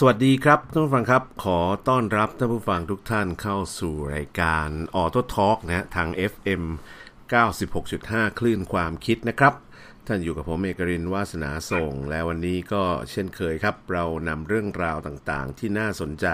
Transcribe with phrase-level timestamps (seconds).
[0.00, 6.62] สวัสดีครับท่านผู้ฟังครับ ขอต้อนรับท่านผู้ฟังทุกท่านเข้าสู่รายการออโต้ทอล์กนะทาง FM
[7.20, 9.54] 96.5 คลื่นความคิดนะครับ
[10.06, 16.26] ท่านอยู่กับผมเอกรินวาสนาส่ง และวันนี้ก็เช่นเคยครับ เรานำเรื่องราวต่างๆ ที่น่าสนใจ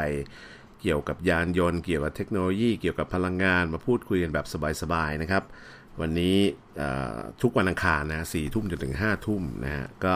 [0.83, 4.47] เกี่ยวกับยานยนต์เกี่ยวกับเทคโนโลยีเกี่ยวกับพลังงานมาพูดคุยกันแบบ
[4.83, 5.45] สบายๆนะครับ
[6.01, 6.39] วันนี้
[7.43, 10.15] ทุกวันอังคารนะสี่ทุ่มจนถึงห้าทุ่มนะฮะก็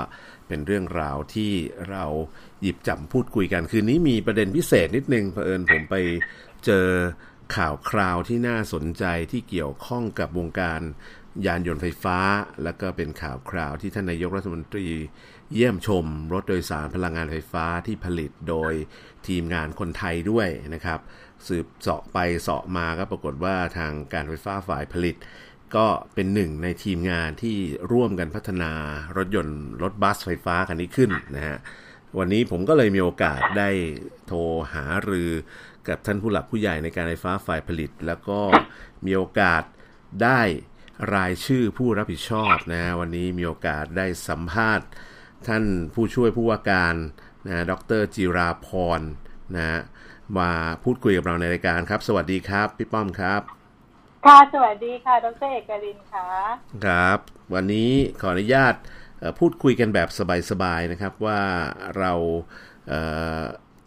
[0.48, 1.52] เป็นเรื่องราวที่
[1.90, 2.04] เรา
[2.62, 5.94] หยิบจับพูดคุยกัน คืนนี้มีประเด็นพิเศษนิดนึงเผอิญผมไป
[6.64, 6.86] เจอ
[7.56, 10.80] ข่าวคราวที่น่าสนใจที่เกี่ยวข้องกับวงการ
[11.46, 12.18] ยานยนต์ไฟฟ้า
[12.64, 14.86] แล้วก็เป็นข่าวคราวที่ท่านนายกรัฐมนตรี
[15.52, 18.72] เยี่ยมชมรถโดยสารพลังงานไฟฟ้าที่ผลิตโดย
[19.28, 21.00] ทีมงานคนไทยด้วยนะครับ
[21.46, 25.16] สืบเสาะไปเสาะมาก็ปรากฏว่าทางการไฟฟ้าฝ่ายผลิต
[25.76, 27.56] ก็เป็นหนึ่งในทีมงานที่
[27.92, 28.72] ร่วมกันพัฒนา
[29.16, 31.58] รถยนต์รถบัสไฟฟ้าคันนี้ขึ้นนะฮะ
[32.18, 33.70] วันนี้ผมก็เลยมีโอกาสได้
[34.26, 34.38] โทร
[34.74, 35.30] หารือ
[35.88, 38.40] กับท่านผู้หลักผู้ใหญ่ในการไฟฟ้าฝ่ายผลิต แล้วก็
[39.06, 39.62] มีโอกาส
[40.22, 40.40] ได้
[41.14, 44.86] รายชื่อผู้รับผิดชอบนะวันนี้มีโอกาสได้สัมภาษณ์
[45.48, 46.94] ท่านผู้ช่วยผู้ว่าการ
[47.46, 48.68] นะดรจิราพ
[48.98, 49.00] ร
[49.56, 49.80] นะ
[50.38, 50.50] มา
[50.82, 53.40] พูดคุยกับเราในรายการครับ สวัสดีครับ พี่ป้อมครับ
[54.26, 56.26] ค่ะ สวัสดีค่ะ ดรเอกรินค่ะ
[56.84, 57.18] ครับ
[57.54, 57.90] วันนี้
[58.20, 58.74] ขออนุญาต
[59.38, 60.08] พูดคุยกันแบบ
[60.50, 61.40] สบายๆนะครับว่า
[61.98, 62.12] เรา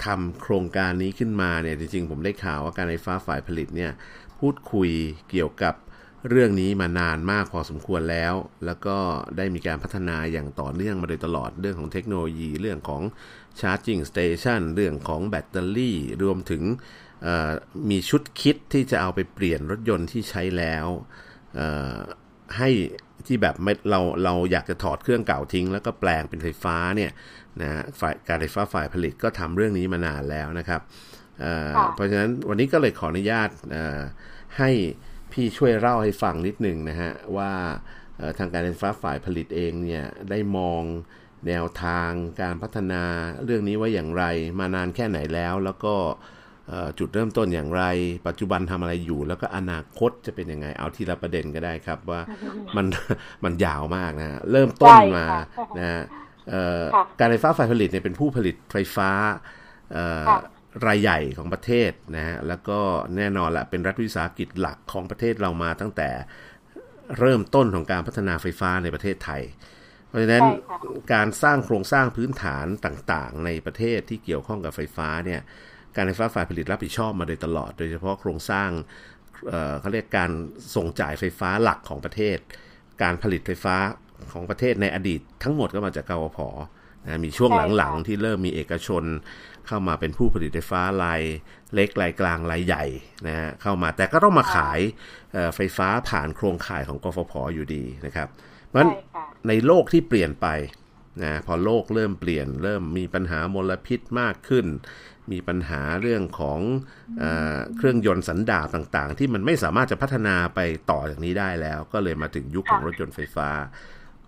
[0.06, 3.92] ทำโครงการนี้ขึ้นมาเนี่ยจริงๆ ผมได้ข่าวว่าการไฟฟ้าฝ่ายผลิตเนี่ย
[4.40, 4.90] พูดคุย
[5.32, 5.76] เกี่ยวกับ
[6.30, 8.34] เรื่องนี้มานานมากพอสมควรแล้ว
[8.66, 8.98] แล้วก็
[9.38, 13.02] ได้มีการพัฒนาอย่างต่อเนื่องมาโดยตลอดเรื่องของเทคโนโลยี เรื่องของ
[13.60, 16.64] ชาร์จิ่งสเตชันเรื่องของแบตเตอรี่ รวมถึง
[17.90, 20.86] มีชุดคิดที่จะเอาไปเปลี่ยนรถยนต์ที่ใช้แล้ว
[22.58, 22.70] ให้
[23.28, 23.56] ที่แบบ
[23.90, 27.12] เราเราอยากจะถอดเครื่องเก่าทิ้ง แล้วก็แปลงเป็นไฟฟ้าเนี่ย
[27.62, 30.82] นะฝ่ายการไฟฟ้าฝ่ายผลิตก็ทำเรื่องนี้มานานแล้วนะครับ
[31.96, 33.50] เพราะฉะนั้นวันนี้ก็เลยขออนุญาต
[34.58, 34.70] ให้
[35.32, 37.52] พี่ช่วยเล่าให้ฟังนิดหนึ่งนะฮะว่า
[38.38, 40.84] ทางการไฟฟ้าฝ่ายผลิตเองเนี่ยได้มอง
[41.48, 43.04] แนวทางการพัฒนา
[43.44, 44.24] เรื่องนี้ไว้อย่างไร
[44.60, 45.96] มานานแค่ไหนแล้วแล้วก็
[47.00, 47.84] จุดเริ่มต้นอย่างไร
[48.28, 52.22] ปัจจุบันทำอะไรอยู่ แล้วก็อนาคตจะเป็นยังไง เอาทีละประเด็นก็ได้ครับว่า
[52.76, 52.86] มัน
[53.44, 55.26] มันยาวมากนะ เริ่มต้นมา
[55.80, 56.04] นะ
[57.20, 59.10] การไฟฟ้าฝ่ายผลิตเนี่ยเป็นผู้ผลิตไฟฟ้า
[60.88, 62.80] รายใหญ่ของประเทศนะฮะแล้วก็
[63.16, 66.10] แน่นอนแหละเป็นรัฐวิสาหกิจหลักของประเทศเรามาตั้งแต่
[67.20, 69.42] เริ่มต้นของการพัฒนาไฟฟ้าในประเทศไทย
[70.08, 70.46] เพราะฉะนั้น
[71.14, 75.42] การสร้างโครงสร้างพื้นฐานต่างๆ ในประเทศที่เกี่ยวข้องกับไฟฟ้าเนี่ย
[75.96, 78.70] การไฟฟ้าฝ่ายผลิตรับผิดชอบมาโดยตลอด โดยเฉพาะโครงสร้าง
[79.80, 80.32] เขาเรียกการ
[80.76, 82.38] ส่งจ่ายไฟฟ้าหลักของประเทศ
[83.04, 83.76] การผลิตไฟฟ้า
[84.34, 86.40] ของประเทศในอดีต ทั้งหมดก็มาจากกวพ
[87.06, 89.04] นะมีช่วงหลังๆ ที่เริ่มมีเอกชน
[89.68, 91.22] เข้ามาเป็นผู้ผลิตไฟฟ้าราย
[91.74, 92.86] เล็กรายกลางรายใหญ่
[93.28, 94.80] นะฮะเข้ามาแต่ก็ต้องมาขาย
[95.56, 98.28] ไฟฟ้าผ่านโครงข่ายของกฟผอยู่ดีนะครับ
[98.68, 98.92] เพราะฉะนั้น
[99.48, 100.48] ในโลกที่เปลี่ยนไป
[101.24, 104.66] นะพอโลกเริ่มเปลี่ยน เริ่มมีปัญหามลพิษมากขึ้น
[105.32, 106.60] มีปัญหาเรื่องของ
[107.20, 107.24] เอ
[107.78, 110.60] เครื่องยนต์สันดาปต่างๆ ที่มันไม่สามารถจะพัฒนาไป
[110.92, 113.50] ต่อจากนี้ได้แล้ว ก็เลยมาถึงยุคของรถยนต์ไฟฟ้า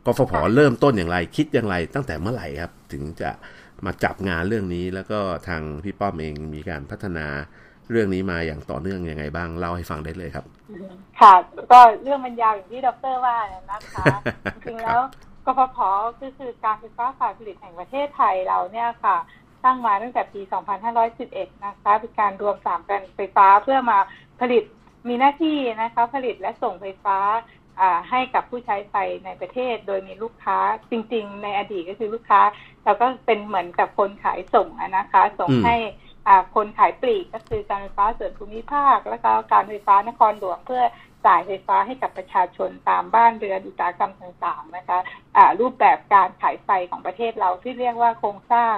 [0.05, 3.31] กฟผเริ่มต้นอย่างไรคิดอย่างไร ตั้งแต่เมื่อไหร่ครับ ถึงจะ
[3.85, 7.27] มาจับงานเรื่องนี้ แล้วก็ทางพี่ป้อมเองมีการพัฒนา
[7.91, 10.45] เรื่องนี้มาอย่างต่อเนื่องยังไงบ้างเล่าให้ฟังได้เลยครับ
[11.19, 11.33] ค่ะ
[11.71, 13.37] ก็เรื่องมันยาวอย่างที่ดรว่า
[13.71, 14.05] นะคะ
[14.55, 14.99] จริงๆแล้ว
[15.45, 15.77] กฟผ
[16.21, 19.17] ก็คือการไฟฟ้าฝ่ายผลิตแห่งประเทศไทยเราเนี่ยค่ะ
[19.65, 20.41] ตั้งมาตั้งแต่ปี
[21.01, 23.97] 2511 นะคะ เป็นการรวมสามการไฟฟ้าเพื่อมา
[24.41, 24.63] ผลิต
[25.07, 27.17] มีหน้าที่นะคะผลิตและส่งไฟฟ้า
[28.09, 28.95] ให้กับผู้ใช้ไฟ
[29.25, 30.57] ในประเทศ โดยมีลูกค้า
[30.91, 32.41] จริง ๆ ในอดีตก็คือลูกค้า
[32.83, 34.67] เราก็เป็นเหมือนกับคนขายส่ง
[34.97, 35.75] นะคะ ส่งให้
[36.55, 40.83] คนขายปลีกก็คือการไฟฟ้าส่วนภูมิภาค แล้วก็การไฟฟ้านครหลวงเพื่อ
[41.25, 48.75] จ่ายไฟฟ้าให้กับประชาชนตามบ้านเรือนอุตสาหกรรมต่างๆนะคะะรูปแบบการขายไฟของประเทศเราที่เรียกว่าโครงสร้าง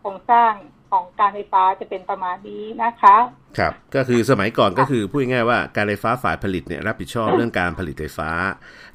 [0.00, 0.52] โครงสร้าง
[0.90, 3.16] ของการไฟฟ้าจะเป็นประมาณนี้นะคะ
[3.58, 8.30] ครับ ก็คือสมัยก่อนก็คือพูดง่ายๆว่าการไฟฟ้าฝ่ายผลิตเนี่ยรับผิดชอบเรื่องการผลิตไฟฟ้า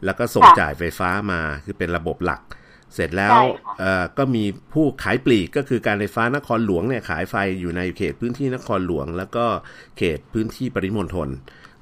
[0.06, 2.42] แล้วก็ส่งจ่ายไฟฟ้ามาคือเป็นระบบหลัก
[2.96, 3.38] เสร็จแล้ว
[4.18, 4.44] ก็มี
[4.74, 9.46] ผู้ขายปลีกก็คือการไฟฟ้านครหลวงเนี่ยขายไฟอยู่ในเขตพื้นที่นครหลวง แล้วก็
[9.98, 11.30] เขตพื้นที่ปริมณฑล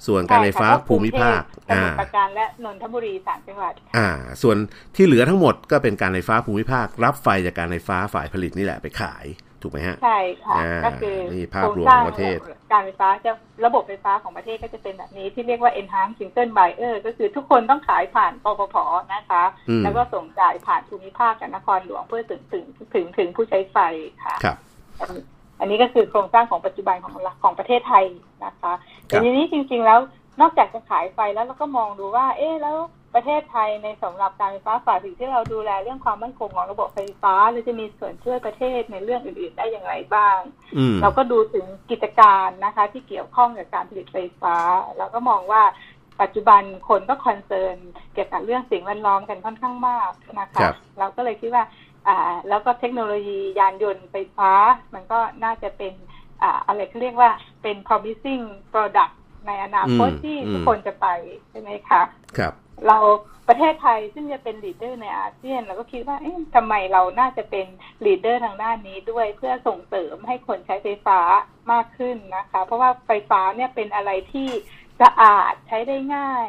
[0.05, 1.41] ส่วนการไฟฟ้าภูมิภาค
[1.71, 4.07] อ่าประการและนนทบุรีสามจังหวัดอ่า
[4.41, 4.57] ส่วน
[4.95, 9.25] ที่เหลือทั้งหมดก็เป็นการไฟฟ้าภูมิภาค รับไฟจากการไฟฟ้าฝ่ายผลิตนี่แหละไปขาย
[9.61, 13.31] ถูกไหมฮะ ใช่ค่ะอ่าก็คือนี่ภาพรวมของประเทศโคงสร้างการไฟฟ้าจะ
[13.65, 18.75] ระบบไฟฟ้าของประเทศก็จะเป็นแบบนี้ที่เรียกว่า enhanced single buyer ก็คือทุกคนต้องขายผ่านปปพ
[19.13, 23.77] นะคะอืมแล้วก็ส่งจ่ายผ่านภูมิภาคกับนครหลวงเพื่อถึงถึงถึงถึงผู้ใช้ไฟ
[24.23, 24.57] ค่ะครับ
[25.59, 27.13] อันอันนี้ก็คือโครงสร้างของปัจจุบันของ
[27.43, 28.05] ของประเทศไทย
[28.45, 28.73] นะคะ
[29.09, 29.99] ครัแต่บทีนี้จริง ๆ แล้ว
[30.41, 32.77] นอกจากจะขายไฟแล้วเราก็มองดูว่า เอ๊ะแล้ว
[33.15, 40.39] ประเทศไทยในสำหรับการไฟฟ้าฝ่ายผลิตที่เราดูแลเรื่องความมั่นคงของระบบไฟฟ้าเราจะมีส่วนช่วยประเทศในเรื่องอื่น ๆ ได้อย่างไรบ้าง
[40.77, 44.55] อืมเราก็ดูถึงกิจการนะคะ ที่เกี่ยวข้องกับการผลิตไฟฟ้า
[44.97, 45.63] เราก็มองว่า
[46.21, 47.75] ปัจจุบันคนก็ concern
[48.13, 51.63] เกี่ยวกับเรื่องสิ่งแวดล้อมกันค่อนข้างมากนะคะครับเราก็เลยคิดว่า
[52.07, 52.17] อ่า
[52.49, 54.51] แล้วก็เทคโนโลยียานยนต์ไฟฟ้า
[54.93, 55.93] มันก็น่าจะเป็น
[56.41, 57.29] อ่าอะไรเขาเรียกว่า
[57.61, 59.13] เป็น promising product
[59.47, 61.07] ในอนาคตอืมที่อืมทุกคนจะไป
[61.49, 62.01] ใช่ไหมคะ
[62.37, 62.53] ครับ
[62.87, 62.97] เรา
[63.47, 67.67] ประเทศไทยซึ่งจะเป็น leader ในอาเซียนเราก็คิดว่าเอ๊ะทำไมเราน่าจะเป็น
[68.05, 71.19] leader ทางด้านนี้ด้วยเพื่อส่งเสริมให้คนใช้ไฟฟ้า
[71.71, 74.49] มากขึ้นนะคะ เพราะว่าไฟฟ้าเนี่ยเป็นอะไรที่
[75.01, 76.47] สะอาดใช้ได้ง่าย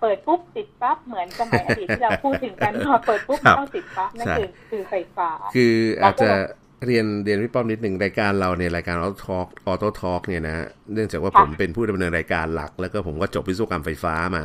[0.00, 14.44] เปิดปุ๊บติดปั๊บเหมือนสมัยอดีตที่เราพูดถึงกันพอเปิดปุ๊บครับต้องติดปั๊บนั่นใช่คือคือไฟฟ้า คืออาจจะแล้วก็เรียนเรียนพี่ป้อมนิดหนึ่งรายการเราเนี่ยรายการออโต้ทอล์กออโต้ทอล์กเนี่ยนะเนื่องจากว่าค่ะผมเป็นผู้ดำเนินรายการหลัก แล้วก็ผมก็จบวิศวกรรมไฟฟ้ามา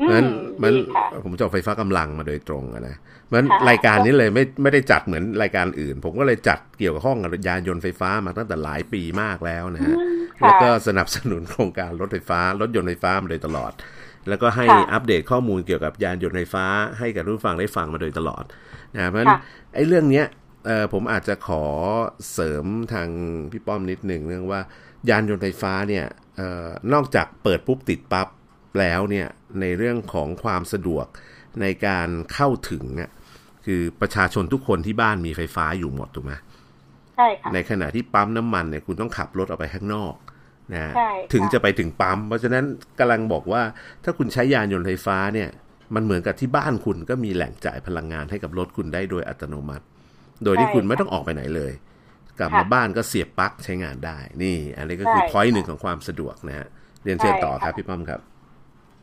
[0.00, 2.96] อืเพราะฉะนั้นมันดีค่ะผมจบไฟฟ้ากำลังมาโดยตรงอะนะ
[3.26, 13.72] เพราะฉะนั้นค่ะรายการนี้เลยไม่ไม่ได้จัดเหมือนรายการอื่น ผมก็เลยจัดเกี่ยวกับห้องกับยานยนต์ไฟฟ้ามาตั้งแต่หลายปีมากแล้วนะฮะอืมแล้วก็ค่ะสนับสนุนโครงการรถไฟฟ้ารถยนต์ไฟฟ้ามาโดยตลอด
[14.28, 16.66] แล้วก็ให้ค่ะอัปเดตข้อมูลเกี่ยวกับยานยนต์ไฟฟ้า
[16.98, 18.44] ให้กับผู้ฟังได้ฟังมาโดยตลอด
[18.94, 19.40] นะเพราะฉะนั้นค่ะ
[19.74, 20.26] ไอ้เรื่องเนี้ย
[20.66, 21.64] เออผมอาจจะขอ
[22.32, 23.08] เสริมทาง
[23.52, 24.60] พี่ป้อมนิดหนึ่งเรื่องว่า
[25.08, 28.28] ยานยนต์ไฟฟ้าเนี่ยเออนอกจากเปิดปุ๊บติดปั๊บ
[28.80, 29.26] แล้วเนี่ย
[29.60, 31.06] ในเรื่องของความสะดวก
[31.60, 33.10] ในการเข้าถึงอะ
[33.66, 36.32] คือประชาชนทุกคนที่บ้านมีไฟฟ้าอยู่หมดถูกไหม
[37.16, 40.14] ใช่ค่ะในขณะที่ปั๊มน้ำมันเนี่ยคุณต้องขับรถออกไปข้างนอก
[40.74, 42.64] นะใช่ค่ะถึงจะไปถึงปั๊ม เพราะฉะนั้น
[42.98, 43.62] กำลังบอกว่า
[44.04, 45.48] ถ้าคุณใช้ยานยนต์ไฟฟ้าเนี่ย
[45.94, 49.84] มันเหมือนกับที่บ้านคุณก็มีแหล่งจ่ายพลังงานให้กับรถคุณได้โดยอัตโนมัติ
[50.44, 51.72] โดยที่คุณไม่ต้องออกไปไหนเลย
[52.38, 56.66] กลับมาบ้านก็เสียบปลั๊กใช้งานได้ นี่ อันนี้ก็คือพอยต์หนึ่งของความสะดวกนะฮะ
[57.04, 58.20] เรียนเชิญต่อครับพี่ป้อมครับ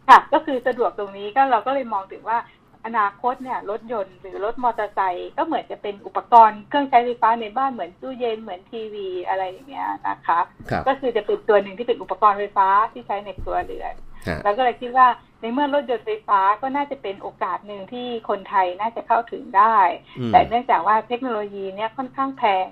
[0.10, 2.38] ค่ะ ก็คือสะดวกตรงนี้ก็เราก็เลยมองถึงว่า
[2.86, 10.40] อนาคตเนี่ยรถยนต์หรือรถมอเตอร์ไซค์ก็เหมือนจะเป็นอุปกรณ์เครื่องใช้ไฟฟ้าในบ้านเหมือนตู้เย็นเหมือนทีวีอะไรอย่างเงี้ยนะคะ
[10.70, 13.94] ครับก็คือจะเป็นตัวหนึ่งที่เป็นอุปกรณ์ไฟฟ้าที่ใช้ในครัวเรือน
[14.28, 15.08] ฮะแล้วก็เลยคิดว่า
[15.42, 19.78] ในเมื่อรถยนต์ไฟฟ้าก็น่าจะเป็นโอกาสหนึ่งที่คนไทยน่าจะเข้าถึงได้
[20.20, 22.68] อืมแต่เนื่องจากว่าเทคโนโลยีเนี่ยค่อนข้างแพง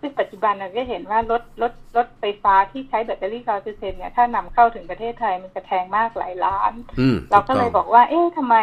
[0.00, 8.56] ซึ่งปัจจุบันเราก็เห็นว่ารถรถรถไฟฟ้าที่ใช้แบตเตอรี่ร้อยเปอร์เซ็นเนี่ยถ้านำเข้าถึงประเทศไทยมันจะแพงมากหลายล้านอืมเราก็เลยถูบอกว่า เอ๊ะทำไม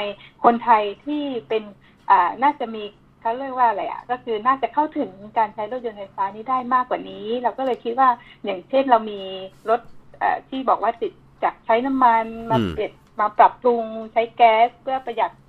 [0.43, 1.63] คนไทยที่เป็น
[2.09, 2.83] อ่าน่าจะมี
[3.21, 8.09] เขาเรียกว่าอะไรอะก็คือน่าจะเข้าถึงการใช้รถยนต์ไฟฟ้านี้ได้มากกว่านี้ เราก็เลยคิดว่า
[8.43, 9.21] อย่างเช่นเรามี
[9.69, 9.81] รถ
[10.19, 11.11] เอ่อที่บอกว่าติด
[11.43, 13.83] จากใช้น้ำมันมาอืมเปลี่ยนมาปรับปรุง
[14.13, 15.44] ใช้แก๊สเพื่อประหยัดการ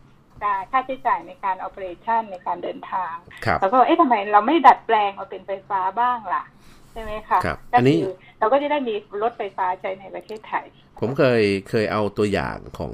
[0.71, 3.15] ค่าใช้จ่ายในการ o p e r a t i o n ในการเดินทาง
[3.47, 6.45] ครับเราก็บอกเอ๊ะทำไมเราไม่ดัดแปลงมาเป็นไฟฟ้าบ้างล่ะ
[6.93, 10.67] ใช่ไหมคะครับก็อันนี้คือเราก็จะได้มีรถไฟฟ้าใช้ในประเทศไทย
[11.01, 12.93] ผมเคยเคยเอาตัวอย่างของ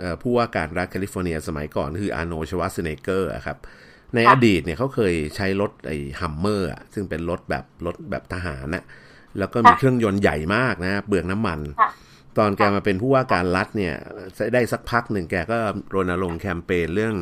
[0.00, 3.58] เออผู้ว่าการรัฐแคลิฟอร์เนียสมัยก่อนคืออาร์โนชวัสเนเกอร์ครับ
[4.14, 8.84] ในค่ะอดีตเนี่ยเขาเคยใช้รถไอ้ฮัมเมอร์ซึ่งเป็นรถแบบรถแบบทหารนะ
[9.38, 11.90] แล้วก็มีค่ะเครื่องยนต์ใหญ่มากนะเปลืองน้ำมันค่ะ
[12.38, 13.94] ตอนแกมาเป็นผู้ว่าการรัฐเนี่ย
[14.54, 15.58] ได้สักพักหนึ่งแกก็
[15.94, 17.14] รณรงค์แคมเปญเรื่อง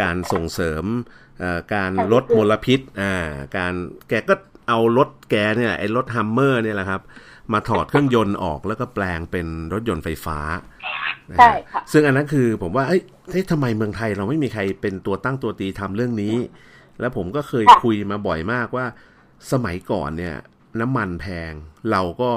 [0.00, 0.84] การส่งเสริม
[1.38, 3.14] เอ่อการลดมลพิษอ่า
[3.56, 3.74] การ
[4.08, 4.34] แกก็
[4.68, 7.02] เอารถแกเนี่ยไอ้รถฮัมเมอร์เนี่ยแหละครับ
[7.52, 10.38] มาถอดเครื่องยนต์ออกแล้วก็แปลงเป็นรถยนต์ไฟฟ้า
[11.30, 16.36] นะใช่ฮะค่ะซึ่งอันนั้นคือผมว่าเอ้ยเฮ้ยทำไมเมืองไทยเราไม่มีใครเป็นตัวตั้งตัวตีทำเรื่องนี้
[17.00, 18.86] แล้วผมก็เคยค่ะคุยมาบ่อยมากว่า
[19.52, 20.36] สมัยก่อนเนี่ย
[20.80, 21.52] น้ำมันแพง
[21.90, 22.32] เราก็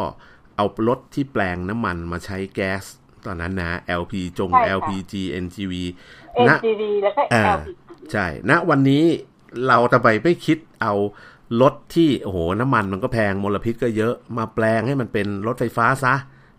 [0.62, 2.84] เอารถที่แปลงน้ำมันมาใช้แก๊ส
[3.26, 5.14] ตอนนั้นนะ LP จงใช่ค่ะ LPG
[5.44, 5.74] NGV
[6.48, 7.70] ณ NGV แล้วก็อ่า LPG
[8.12, 9.04] ใช่ณวันนี้
[9.68, 10.94] เราทำไมไม่คิดเอา
[11.62, 16.14] รถที่โอ้โหน้ำมันมันก็แพงมลพิษก็เยอะมาแปลงให้มันเป็นรถไฟฟ้าซะ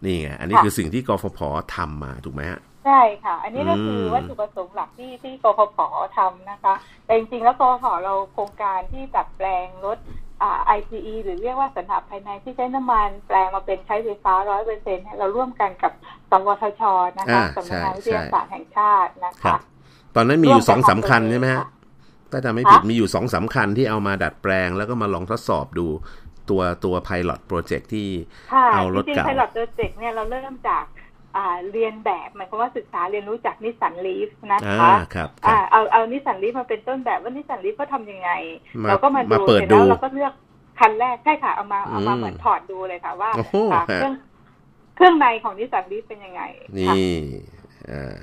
[0.05, 1.41] นี่ไง อันนี้ค่ะคือสิ่งที่กฟผ
[1.75, 5.79] ทำมาถูกไหมฮะใช่ค่ะ อันนี้ก็คืออมวัตถุประสงค์หลักที่ที่กฟผ
[6.17, 9.99] ทำนะคะ แต่จริงๆแล้วกฟผเราโครงการที่ดัดแปลงรถ
[10.43, 15.93] อ่า ICE หรือเรียกว่าสันดาปภายในที่ใช้น้ำมันแปลงมาเป็นใช้ไฟฟ้าร้อยเปอร์เซ็นต์เราร่วมกันกับ
[16.31, 16.83] สวทช
[17.19, 19.61] นะคะอ่าสำนักงานใช่วิทยาศาสตร์แห่งชาตินะคครับ
[20.15, 21.67] ตอนนั้นมีอยู่ร่สวมกันสามคันทำตรงนี้ใช่ไหมฮะค่ะ
[22.31, 25.87] ถ้าจำไม่ผิดฮะมีอยู่สองสามคันที่เอามาดัดแปลงแล้วก็มาลองทดสอบดู
[26.51, 28.09] ตัวตัว pilot project ที่
[28.53, 31.02] ค่ะเอารถจริงเก่าๆ Pilot Project เนี่ยเราเริ่มจากอ่า
[31.73, 38.31] เรียนแบบหมายความว่าศึกษาเรียนรู้จากนิสสันลีฟนะอ่าคะครับอ่ารับเอาเอานิสสันลีฟมาเป็นต้นแบบว่านิสสันลีฟเขาทำยังไง
[38.83, 40.33] มาเราก็มาดูมาเปิดเสร็จแล้วดูเราก็เลือก
[40.81, 43.31] คันแรกใช่ค่ะเอามาเอามาเหมือนถอดดูเลยค่ะว่า
[43.87, 44.15] เครื่อง
[44.97, 46.43] เครื่องในของนิสสันลีฟเป็นยังไง
[46.79, 47.07] นี่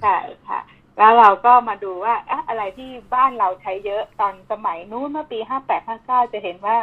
[0.04, 0.18] ใช่
[0.50, 0.60] ค่ะ
[0.98, 6.78] แล้วเราก็มาดูว่าอะอะไรที่บ้านเราใช้เยอะตอนสมัยนู้นเมื่อปีห้าแปดห้าเก้าจะเห็นว่า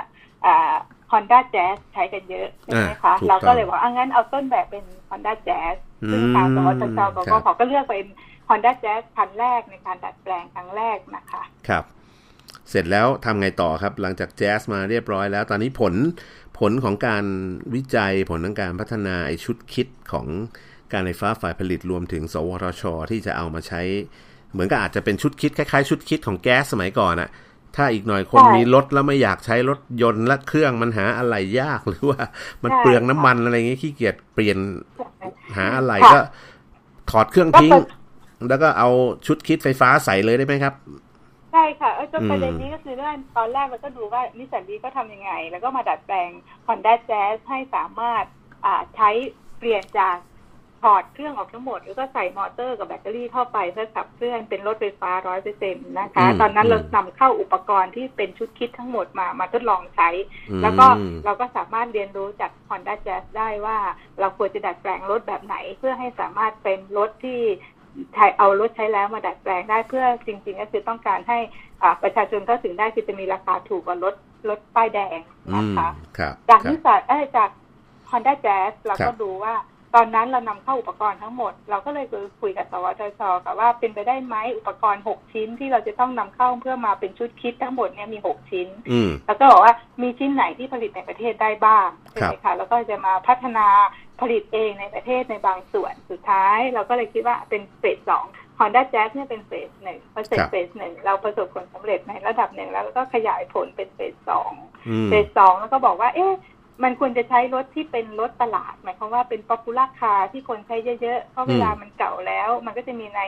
[0.46, 0.74] อ่า
[1.12, 5.76] Honda Jazz ใช้กันเยอะใช่ไหมคะเราก็เลยบอกอะงั้นเอาต้นแบบเป็น Honda Jazz
[6.12, 8.06] ซึ่งทางสวทชบกขก็เลือกเป็น
[8.48, 11.84] Honda Jazz คันแรกในการดัดแปลงครั้งแรกนะคะครับ
[12.70, 15.94] เสร็จแล้วทำไงต่อครับ หลังจากแจ๊สมาเรียบร้อยแล้ว ตอนนี้ผล
[16.58, 17.24] ผลของการ
[17.74, 20.26] วิจัยผลของการพัฒนาไอชุดคิดของ
[20.92, 23.82] การไฟฟ้าฝ่ายผลิตรวมถึง สวทช ที่จะเอามาใช้
[24.52, 27.28] เหมือนกับอาจจะเป็นชุดคิดคล้ายๆ ชุดคิดของแก๊สสมัยก่อนอะ
[27.76, 32.20] ถ้าอีกหน่อยคนมีรถแล้วไม่อยากใช้รถยนต์และเครื่องมันหาอะไรยากหรือว่า
[32.62, 34.58] มันเปลืองน้ำมันอะไรเงี้ยขี้เกียจเปลี่ยน
[35.56, 36.20] หาอะไรก็
[37.10, 37.72] ถอดเครื่องทิ้ง
[38.48, 38.90] แล้วก็เอา
[39.26, 40.74] ชุดคิดไฟฟ้าใส่เลยได้ไหมครับ
[41.52, 46.30] ใช่ค่ะเออประเด็นนี้ก็คือว่าตอนแรกเราก็ดูว่านิสสันลีฟเขาทำยังไง แล้วก็มาดัดแปลง
[46.66, 48.24] Honda Jazz ให้สามารถ
[48.64, 49.10] อ่าใช้
[49.58, 50.35] เปลี่ยนจากถ
[50.94, 60.08] อดเครื่องออกทั้งหมด แล้วก็ใส่มอเตอร์กับแบตเตอรี่เข้าไปเพื่อขับเคลื่อนเป็นรถไฟฟ้าร้อยเปอร์เซ็นต์นะคะ ตอนนั้นเรานำเข้าอุปกรณ์ที่เป็นชุด kit ทั้งหมดมามาทดลองใช้
[60.62, 60.86] แล้วก็
[61.24, 63.78] เราก็สามารถเรียนรู้จาก Honda Jazz ได้ว่า
[64.20, 67.40] เราควรจะดัดแปลงรถแบบไหน เพื่อให้สามารถเป็นรถที่
[68.14, 71.38] ใช้เอารถใช้แล้วมาดัดแปลงได้เพื่อจริง ๆ ก็คือต้องการให้
[72.02, 74.14] ประชาชนเข้าถึงได้คือจะมีราคาถูกกว่ารถ
[74.48, 75.18] รถป้ายแดง
[75.54, 75.88] นะคะ
[76.50, 77.50] จากที่สัตว์จาก
[78.10, 79.54] Honda Jazz เราก็ดูว่า
[79.94, 82.06] ตอนนั้นเรานำเข้าอุปกรณ์ทั้งหมด เราก็เลย
[82.40, 88.68] คุยกับสวทชกับว่าเป็นไปได้ไหมอุปกรณ์หกชิ้นที่เราจะต้องนำเข้าเพื่อมาเป็นชุดคิดทั้งหมดเนี่ยมีหกชิ้น
[89.26, 93.66] แล้วก็บอกว่ามีชิ้นไหนที่ผลิตในประเทศได้บ้างใช่ไหมคะแล้วก็จะมาพัฒนา
[94.20, 98.26] ผลิตเองในประเทศในบางส่วนสุดท้าย เราก็เลยคิดว่าเป็นเฟสสอง
[98.58, 104.52] ฮอนด้าแจ๊สเนี่ยเป็น phase หนึ่งพอเสร็จ phase หนึ่งเราประสบผลสำเร็จในระดับหนึ่งแล้วก็ขยายผลเป็น phase สอง
[105.08, 106.32] phase สองแล้วก็บอกว่าเอ๊ะ
[106.82, 113.20] มันควรจะใช้รถที่เป็นรถตลาด หมายความว่าเป็น popular car ที่คนใช้เยอะๆ เพราะเวลามันเก่าแล้ว มันก็จะมีใน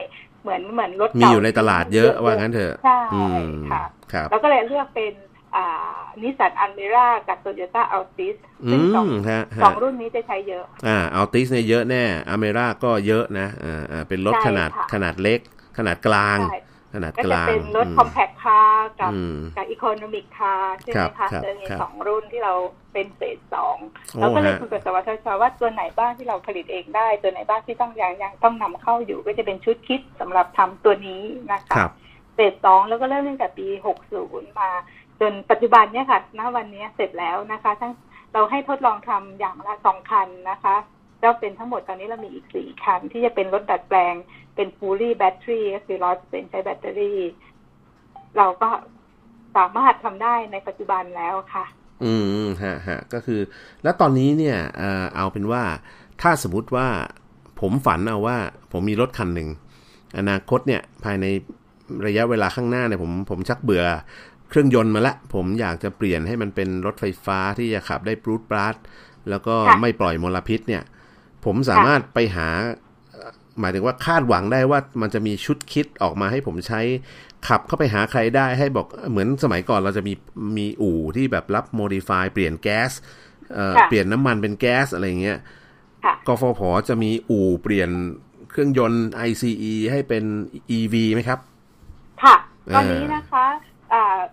[0.42, 3.00] เหมือนเหมือนรถมีอยู่ในตลาดเยอะว่างั้นเถอะใช่
[3.72, 3.84] ค่ะ
[4.30, 5.12] แล้วก็เลยเลือกเป็น
[6.22, 8.36] นิสสันอัลเมร่ากับโตโยต้าอัลติส
[8.70, 9.06] ซึ่งสอง
[9.62, 13.48] สองรุ่นนี้จะใช้เยอะ อ่าอัลติสเนี่ยเยอะแน่อัลเมร่าก็เยอะนะ
[13.92, 15.40] อ่าเป็นรถขนาดขนาดเล็ก
[15.78, 16.38] ขนาดกลาง
[16.92, 19.12] ขนาดกลางก็จะเป็นรถ compact car กับ
[19.56, 22.54] กับ economic car ใช่ไหมคะจะมีสองรุ่นที่เรา
[22.92, 23.76] เป็น phase สอง
[24.20, 31.76] เราก็เลยคุยกับสวัสดิ์ชว่าตัวไหนบ้างที่เราผลิตเองได้ ตัวไหนบ้างที่ต้องยังยังต้องนำเข้าอยู่ก็จะเป็นชุด kit สำหรับทำตัวนี้นะคะ
[32.34, 34.70] phase สองแล้วก็เริ่มตั้งแต่ปีหกศูนย์มา
[35.20, 37.92] จนปัจจุบันเนี่ยค่ะณวันนี้เสร็จแล้วนะคะ ทั้ง
[38.32, 40.76] เราให้ทดลองทำอย่างละสองคันนะคะ
[41.22, 44.14] ก็เป็นทั้งหมดตอนนี้เรามีอีกสี่คันที่จะเป็นรถดัดแปลง
[44.58, 47.20] เป็นฟูลี่แบตเตอรี่ก็คือร้อยเปอร์เซ็นใช้แบตเตอรี่
[48.36, 48.70] เราก็
[49.56, 51.64] สามารถทำได้ในปัจจุบันแล้วค่ะ
[52.04, 52.14] อื
[52.46, 53.40] มฮะฮะก็คือ
[53.82, 54.58] แล้วตอนนี้เนี่ย
[55.16, 55.62] เอาเป็นว่า
[56.22, 56.88] ถ้าสมมติว่า
[57.60, 58.38] ผมฝันเอาว่า
[58.72, 59.48] ผมมีรถคันหนึ่ง
[60.18, 61.26] อนาคตเนี่ยภายใน
[62.06, 63.84] ระยะเวลาข้างหน้าเนี่ยผมผมชักเบื่อ
[64.48, 68.74] เครื่องยนต์มาละ ผมอยากจะเปลี่ยนให้มันเป็นรถไฟฟ้าที่จะขับได้ปรูดปราด
[69.30, 70.82] แล้วก็ไม่ปล่อยมลพิษเนี่ย
[71.44, 72.48] ผมสามารถไปหา
[73.60, 76.80] หมายถึงว่าคาดหวังได้ว่ามันจะมีชุดคิดออกมาให้ผมใช้
[77.46, 80.14] ขับเข้าไปหาใครได้ให้บอกเหมือนสมัยก่อนเราจะมี
[80.58, 82.90] มีอู่ที่แบบรับโมดิฟายเปลี่ยนแก๊ส
[83.88, 85.38] เปลี่ยนน้ำมันเป็นแก๊สอะไรเงี้ย
[86.26, 87.90] กฟผจะมีอู่เปลี่ยน
[88.50, 90.24] เครื่องยนต์ ICE ให้เป็น
[90.76, 91.38] EV ไหมครับ
[92.22, 92.36] ค่ะ
[92.74, 93.46] ตอนนี้นะคะ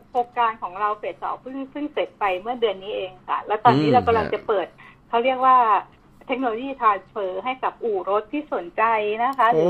[0.10, 4.68] โครงการของเราเฟสสองเพิ่งเพิ่งเสร็จไปเมื่อเดือนนี้เองค่ะ แล้วตอนนี้เรากำลังจะเปิด
[5.10, 5.58] เขาเรียกว่า
[6.28, 8.84] เทคโนโลยีทรานสเฟอร์ให้กับอู่รถที่สนใจ
[9.24, 9.68] นะคะหรือ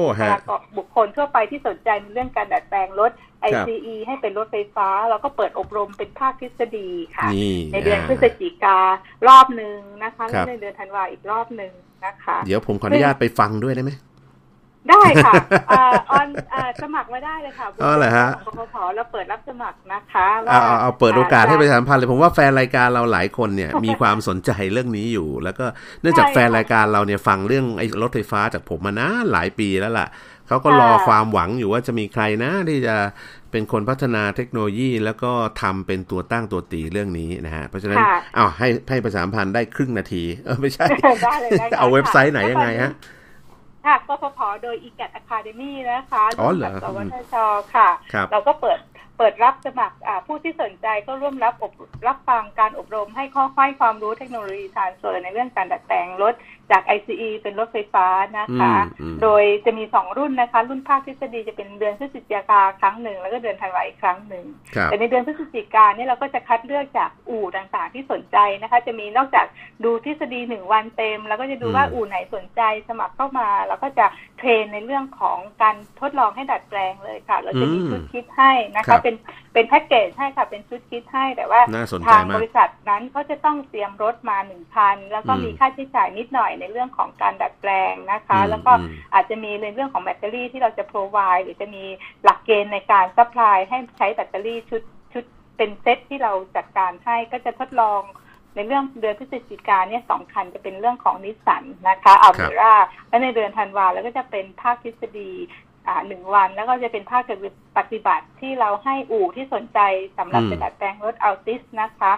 [0.77, 3.11] บุคคลทั่วไปที่สนใจในเรื่องการดัดแปลงรถ
[3.49, 7.27] ICE ให้เป็นรถไฟฟ้าเราก็เปิดอบรมเป็นภาคทฤษฎีค่ะ
[7.73, 8.79] ในเดือนพฤศจิกา
[9.27, 11.73] รอบหนึ่งนะคะแล้วในเดือนธันวาอีกรอบหนึ่ง
[12.05, 13.91] นะคะ เดี๋ยวผมขออนุญาตไปฟังด้วยได้ไหม
[14.89, 15.33] ได้ค่ะ
[16.11, 16.27] ออน
[16.81, 25.65] สมัครมาได้เลยค่ะอ๋อเหรอฮะปพเราเปิดรับสมัครนะคะเอาเอาเปิดโอกาสให้ประชาสัมพันธ์เลยผมว่าแฟนรายการเราหลายคนเนี่ยมีความสนใจเรื่องนี้อยู่ แล้วก็
[26.01, 30.07] เนื่องจากแฟนรายการเราเนี่ยฟังเรื่องไอ้รถไฟฟ้าจากผมมานานหลายปีแล้วล่ะ
[30.47, 32.95] เขาก็รอความหวังอยู่ว่าจะมีใครนะที่จะ
[33.51, 38.03] เป็นคนพัฒนาเทคโนโลยี แล้วก็ทำเป็นตัวตั้งตัวตีเรื่องนี้นะฮะเพราะฉะนั้น
[38.35, 40.85] เอาให้ให้ประชาสัมพันธ์ได้ครึ่งนาทีเออไม่ใช่
[41.79, 42.91] เอาเว็บไซต์ไหนยังไงฮะ
[43.85, 47.35] ค่ะกพพโดย e g a t Academy นะคะร่วมกับสวทช
[47.75, 47.89] ค่ะ
[48.31, 48.79] เราก็เปิด
[49.17, 49.95] เปิดรับสมัคร
[50.27, 51.73] ผู้ที่สนใจก็ร่วมรับอบ
[52.07, 56.33] รับฟังการอบรมให้ข้อค่อยความรู้เทคโนโลยีทรานสเฟอร์ในเรื่องการดัดแปลงรถ
[56.71, 58.07] จาก ICE เป็นรถไฟฟ้า
[58.39, 58.73] นะคะ
[59.21, 64.45] โดยจะมีสองรุ่นนะคะ รุ่นภาคทฤษฎีจะเป็นเดือนพฤศจิกาครั้งหนึ่ง แล้วก็เดือนธันวาอีกครั้งหนึ่ง
[64.85, 69.45] แต่ในเดือนพฤศจิกาเนี่ยเราก็จะคัดเลือกจากอู่ต่างๆ ที่สนใจนะคะ จะมีนอกจาก
[69.83, 74.05] ดูทฤษฎีหนึ่งวันเต็ม แล้วก็จะดูว่าอู่ไหนสนใจสมัครเข้ามา แล้วก็จะ
[74.37, 79.15] เทรนในเรื่องของการทดลองให้ดัดแปลงเลยค่ะ เราจะมีชุดคิดให้นะคะ เป็น
[79.53, 81.61] เป็นแพ็กเกจให้ค่ะ เป็นชุดคิดให้แต่ว่า
[82.07, 88.71] ทางบริษัทนั้นเขาจะต้องเตรียมรถมาหนึ่งคันแล้วก็มีค่าใช้จ่ายนิดหน่อยในเรื่องของการดัดแปลงนะคะ แล้วก็
[89.13, 91.83] อาจจะมีในเรื่องของแบตเตอรี่ที่เราจะ provide หรือจะมี
[92.23, 94.81] หลักเกณฑ์ในการ supply ให้ใช้แบตเตอรี่ชุด
[95.13, 95.23] ชุด
[95.57, 98.01] เป็นเซตที่เราจัดการให้ก็จะทดลอง
[98.55, 102.73] ในเรื่องเดือนพฤศจิกาเนี่ยสองคันจะเป็นเรื่องของนิสสันนะคะอัลเมร่า
[103.09, 105.31] และในเดือนธันวาแล้วก็จะเป็นภาคทฤษฎี
[105.87, 107.23] อ่าหนึ่งวัน แล้วก็จะเป็นภาค
[107.77, 109.79] ปฏิบัติที่เราให้อู่ที่สนใจ
[110.17, 112.13] สำหรับจะดัดแปลงรถอัลติสนะคะ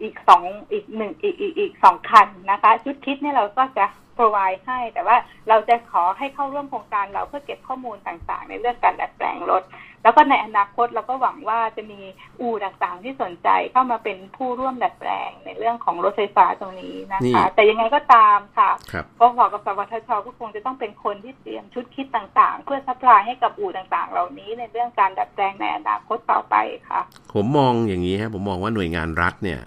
[0.00, 0.42] อ่าอีกสอง
[0.72, 3.84] อีกหนึ่งอีกอีกอีกสองคันนะคะ ชุด kit เนี่ยเราก็จะ
[4.16, 5.16] provide ให้ แต่ว่า
[5.48, 9.62] เราจะขอให้เข้าร่วมโครงการเราเพื่อเก็บข้อมูลต่างๆ ในเรื่องการดัดแปลงรถ
[10.02, 12.00] แล้วก็ในอนาคตเราก็หวังว่าจะมี
[12.40, 18.70] อู่ต่างๆ ที่สนใจเข้ามาเป็นผู้ร่วมดัดแปลงในเรื่องของรถไฟฟ้าตรงนี้นะคะ แต่ยังไงก็ตามค่ะ
[19.18, 26.54] กฟผกับสวทชก็คงจะต้องเป็นคนที่เตรียมชุด kit ต่างๆ เพื่อ supply ให้กับอู่ต่างๆ เหล่านี้ในเรื่องการดัดแปลงในอนาคตต่อไป
[26.88, 27.00] ค่ะ
[27.34, 29.60] ผมมองอย่างนี้ครับผมมองว่าหน่วยงานรัฐเนี่ย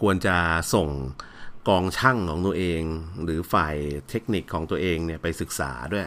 [0.00, 0.36] ควรจะ
[0.74, 0.88] ส่ง
[1.68, 2.82] กองช่างของตัวเอง
[3.24, 3.74] หรือฝ่าย
[4.08, 6.06] เทคนิคของตัวเองเนี่ยไปศึกษาด้วย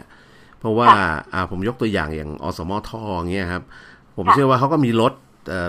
[0.58, 0.88] เพราะว่า
[1.32, 3.02] อ่าผมยกตัวอย่างอย่างอสมท่อ
[3.32, 3.64] เงี้ยครับ
[4.16, 5.14] ผมเชื่อว่าเขาก็มีรถ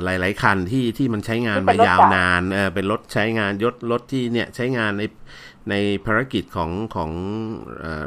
[0.04, 5.04] หลาย ๆ คันที่ที่มันใช้งานมายาวนานเออเป็นรถใช้งานยศรถที่เนี่ยใช้งานใน
[5.70, 7.12] ในภารกิจของของ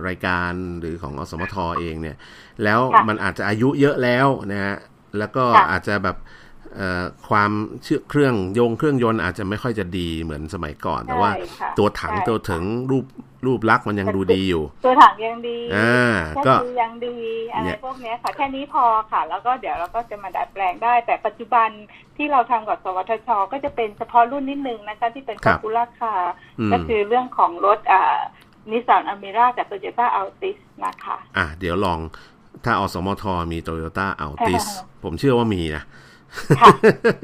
[0.09, 2.17] รายการหรือของอสมทเองเนี่ย
[2.64, 4.76] แล้วมันอาจจะอายุเยอะแล้วนะฮะ
[5.19, 6.17] แล้วก็อาจจะแบบ
[7.29, 7.50] ความ
[7.83, 11.31] เชื่อเครื่องโยงเครื่องยนต์อาจจะไม่ค่อยจะดีเหมือนสมัยก่อน แต่ว่า
[11.79, 13.05] ตัวถังตัวถึงรูป
[13.47, 16.12] รูปลักษณ์มันยังดูดีอยู่ ตัวถังยังดีอ่า
[16.47, 17.17] ก็ยังดี
[17.52, 21.69] อะไรพวกนี้ค่ะแค่นี้พอค่ะ แล้วก็เดี๋ยวเราก็จะมาดัดแปลงได้ แต่ปัจจุบัน
[22.17, 26.14] ที่เราทำกับสวทช ก็จะเป็นเฉพาะรุ่นนิดนึงนะคะที่เป็น popular car
[26.73, 28.19] ก็คือเรื่องของรถอ่า
[28.71, 31.99] นิสสันอัลเมร่ากับโตโยต้าอัลติสนะคะอะเดี๋ยวลอง
[32.64, 34.64] ถ้าอสมทมีโตโยต้าอัลติส
[35.02, 35.85] ผมเชื่อว่ามีนะ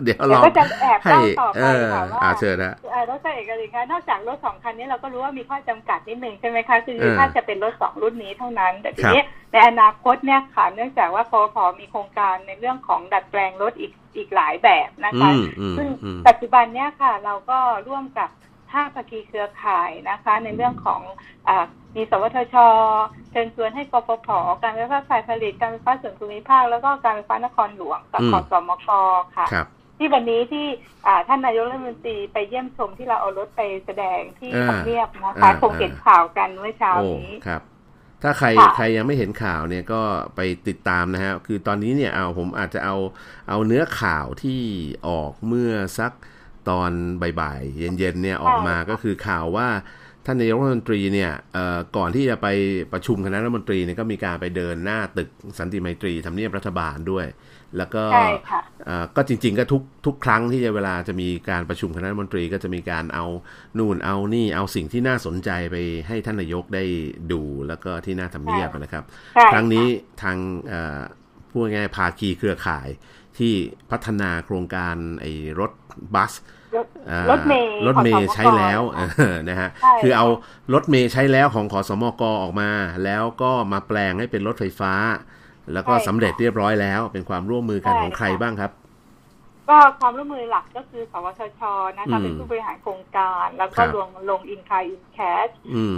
[0.04, 2.74] เดี๋ยวเราก็จะแอบเล่าต่อไปค่ะว่าเชิญนะ
[3.10, 15.30] รถเอกลิคะนอกจากรถสองคันนี้เราก็รู้ว่ามีข้อจำกัดนิดนึงใช่ไหมคะคือถ้าจะเป็นรถสองรุ่นนี้เท่านั้น แต่ทีนี้ในอนาคตเนี่ยค่ะเนื่องจากว่าพอพอมีโครงการในเรื่องของดัดแปลงรถอีกอีกหลายแบบนะคะ
[15.78, 15.88] ซึ่ง
[16.28, 18.30] ปัจจุบันเนี่ยค่ะ เราก็ร่วมกับ
[18.72, 21.00] ห้าภาคีเครือข่ายนะคะ ในเรื่องของ
[21.48, 21.50] อ
[21.96, 22.56] มีสวทช
[23.27, 24.28] เชิญชวนให้กฟผ
[24.62, 28.88] การไฟฟ้าฝ่ายผลิตการไฟฟ้าส่วนภูมิภาค แล้วก็การไฟฟ้านครหลวงกับขอสมก
[29.36, 29.46] ค่ะ
[29.98, 30.66] ที่วันนี้ที่
[31.28, 37.62] ท่านนายกรัฐมนตรีไปเยี่ยมชมที่เราเอารถไปแสดงที่ทำเนียบนะคะคงเห็นข่าวกันเมื่อเช้านี้ครับ
[38.22, 40.00] ถ้าใครใครยังไม่เห็นข่าวเนี่ยก็
[40.36, 42.96] ไปติดตามนะฮะคือตอนนี้เนี่ยเอาผมอาจจะเอา
[43.48, 44.60] เอาเนื้อข่าวที่
[45.08, 46.12] ออกเมื่อสัก
[46.68, 46.90] ตอน
[47.40, 49.68] บ่ายๆเย็นๆเนี่ยออกมาก็คือข่าวว่า
[50.26, 51.32] ท่านนายกรัฐมนตรีเนี่ย
[51.96, 52.46] ก่อนที่จะไป
[52.92, 57.26] ประชุมคณะรัฐมนตรีเนี่ยก็มีการไปเดินหน้าตึกสันติไมตรีทำเนียบรัฐบาลด้วย
[57.76, 58.04] แล้วก็
[59.16, 63.26] ก็จริง ๆ ก็ทุกทุกครั้งที่จะเวลาจะมีการประชุมคณะรัฐมนตรี ก็จะมีการเอา
[63.78, 65.76] นู่นเอานี่เอาสิ่งที่น่าสนใจไป
[66.08, 66.84] ให้ท่านนายกได้
[67.32, 69.04] ดูแล้วก็ที่น่าทำเนียบนะครับ
[69.52, 69.86] ครั้งนี้
[70.22, 70.36] ทาง
[71.50, 72.88] ผู้ง่ายภาคีเครือข่าย
[73.38, 73.54] ที่
[73.90, 75.70] พัฒนาโครงการไอ้รถ
[76.14, 76.32] บัส
[77.30, 78.82] รถเมย์รถเมย์ใช้แล้ว
[79.48, 79.68] นะฮะ
[80.02, 80.26] คือเอา
[80.74, 82.70] รถเมย์ใช้แล้วของขอสมกออกมา
[83.04, 84.92] แล้วก็มาแปลงให้เป็นรถไฟฟ้า
[85.72, 88.72] แล้วก็สำเร็จเรียบร้อยแล้ว เป็นความร่วมมือกันของใครบ้างครับ
[89.68, 91.60] ก็ความร่วมมือหลักก็คือสวทช
[91.98, 95.48] นะคะเป็นผู้บริหารโครงการ แล้วก็ลงลงอินคายอินแคช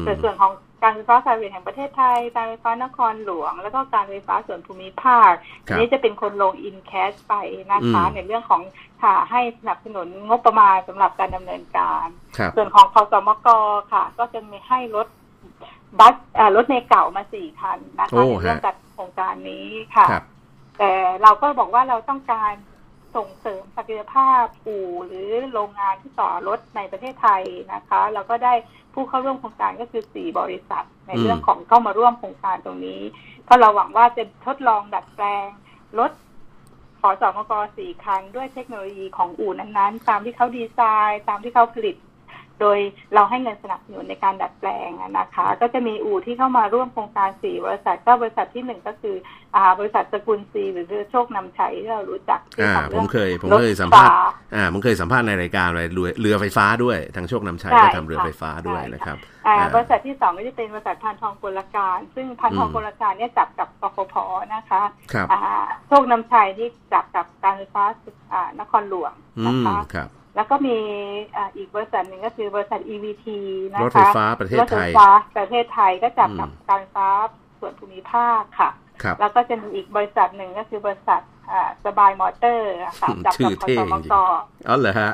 [0.01, 5.33] แต่ส่วนของ การไฟฟ้าฝ่ายผลิตแห่งประเทศไทย การไฟฟ้านครหลวง แล้วก็การไฟฟ้าส่วนภูมิภาค
[5.79, 7.35] นี้จะเป็นคนลงอินแคชไป
[7.73, 8.62] นะคะในเรื่องของ
[9.03, 12.07] ค่ะให้สนับสนุนงบประมาณสำหรับการดำเนินการ
[12.57, 13.49] ส่วนของคอสมก
[13.93, 15.07] ค่ะ ก็จะมีให้รถ
[15.99, 16.14] บัส
[16.57, 20.07] รถเมล์เก่ามาสี่คันนะคะในเรื่องจัดโครงการนี้ค่ะ
[20.79, 22.53] แต่เราก็บอกว่าเราต้องการ
[23.16, 27.42] ส่งเสริมศักยภาพอู่หรือโรงงานที่ต่อรถในประเทศไทย
[27.73, 28.55] นะคะเราก็ได้
[28.94, 33.03] ผู้เข้าร่วมโครงการก็คือสี่บริษัท ในเรื่องของเข้ามาร่วมโครงการตรงนี้
[33.44, 35.49] เพราะเราหวังว่าจะทดลองดัดแปลง
[35.99, 36.11] รถ
[37.01, 41.96] ขอสอมกสี่คันด้วยเทคโนโลยีของอู่นั้นๆ ตามที่เขาดีไซน์ ตามที่เขาผลิต
[42.61, 42.79] โดย
[43.14, 49.16] เราให้เงินสนับสนุนในการดัดแปลงนะคะ ก็จะมีอู่ที่เข้ามาร่วมโครงการสี่บริษัทก็บริษัทที่หนึ่งก็คือ
[49.57, 54.18] อ่าบริษัทสกุลซีหรือโชคนำชัยที่เรารู้จักที่อ่าทำผเรื่มองเคยผมรถเคยสัมภาษณ์ฟ้า
[54.55, 64.14] อ่าผมเคยสัมภาษณ์ในรายการเลยเรือเรือไฟฟ้าด้วยทางโชคนำชัยใช่ก็ทำเรือค่ะไฟฟ้าด้วยใช่ค่ะนะครับอ่าอ่าบริษัทที่สองก็จะเป็นบริษัทพันทองกลการ ซึ่งพันทองอืมกลการเนี่ยจับกับกฟผ
[64.55, 65.40] นะคะครับอ่า
[65.88, 67.85] โชคนำชัยที่จับกับการไฟฟ้า
[68.33, 70.77] อ่านครหลวงอืนะมคะครับ แล้วก็มี
[71.37, 73.27] อ่าอีกบริษัทหนึ่งก็คือบริษัท EVT
[73.73, 77.09] นะคะรถไฟฟ้าประเทศรถไทไฟยฟ้าประเทศไทยก็จับกับอืมการไฟฟ้า
[77.61, 78.71] ส่วนภูมิภาคค่ะ
[79.03, 81.21] ครับแล้วก็จะมีอีกบริษัทหนึ่งก็คือบริษัท
[81.53, 84.14] อ่าสบายมอเตอร์อะค่ะจับชื่กับอขเท่สจมริงก
[84.69, 85.12] อ๋อเหรอฮะ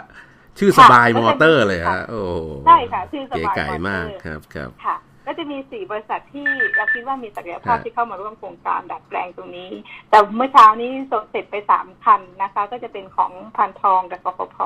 [0.59, 2.22] ชื่อสบายค่ะมอเตอร์เลยค่ะฮะโอ้
[2.66, 9.70] ใช่ค่ะ ชื่อสเก๋บายไก่มอเตอร์มากครับครับค่ะ ก็จะมีสี่บริษัทที่เราคิดว่ามีศักยภาพฮะที่เข้ามาร่วมโครงการดัดแปลงตรงนี้
[10.10, 14.58] แต่เมื่อเช้านี้ส่งเสร็จไปสามคันนะคะ ก็จะเป็นของพันทองกับกฟผ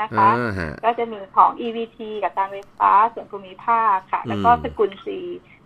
[0.00, 5.20] นะคะอ่าฮะก็จะมีของ EVT กับการไฟฟ้าส่วนภูมิภาคค่ะ แล้วก็อืมสกุลสี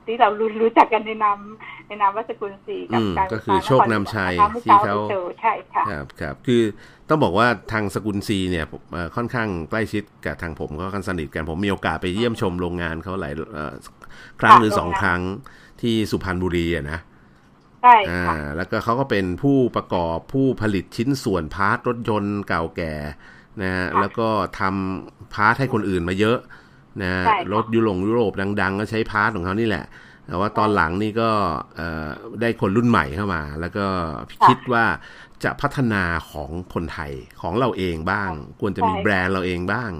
[0.06, 1.38] ที่เรารู้รู้จักกันในนาม
[1.86, 6.62] ในนามว่าสกุลซีกับอืมการไฟก็ฟ้าคือโชคนำชัยนครหลวงนะคะเมื่อที่เช้าเขาไปเจอใช่ค่ะครับครับคือ
[7.08, 13.74] ต้องบอกว่าทางสกุลซีเนี่ยผมเอ่อค่อนข้างใกล้ชิดกับทางผมก็ค่อนข้างสนิทกันผมมีโอกาสไปเยี่ยมชมโรงงานเขาหลายเอ่อ
[14.40, 15.22] ครั้งค่ะหรือสองโรงงานครั้ง
[15.82, 16.98] ที่สุพรรณบุรีอะนะ
[17.82, 22.94] ใช่อ่าค่ะแล้วก็เขาก็เป็นผู้ประกอบผู้ผลิตชิ้นส่วน part รถยนต์เก่าแก่
[23.62, 24.28] นะฮะค่ะแล้วก็
[24.60, 26.38] ทำ part ให้คนอื่นมาเยอะ
[27.02, 29.84] นะฮะใช่ค่ะรถยุโรปยุโรปดัง ๆ ก็ใช้ part ของเขานี่แหละ
[30.26, 31.30] แต่ว่าตอนหลังนี่ก็
[31.76, 32.08] เอ่อ
[32.40, 33.86] ได้คนรุ่นใหม่เข้ามา แล้วก็
[34.46, 34.84] คิดว่า
[35.44, 39.90] จะพัฒนาของคนไทยของเราเองบ้าง ควรจะมีใช่แบรนด์เราเองบ้าง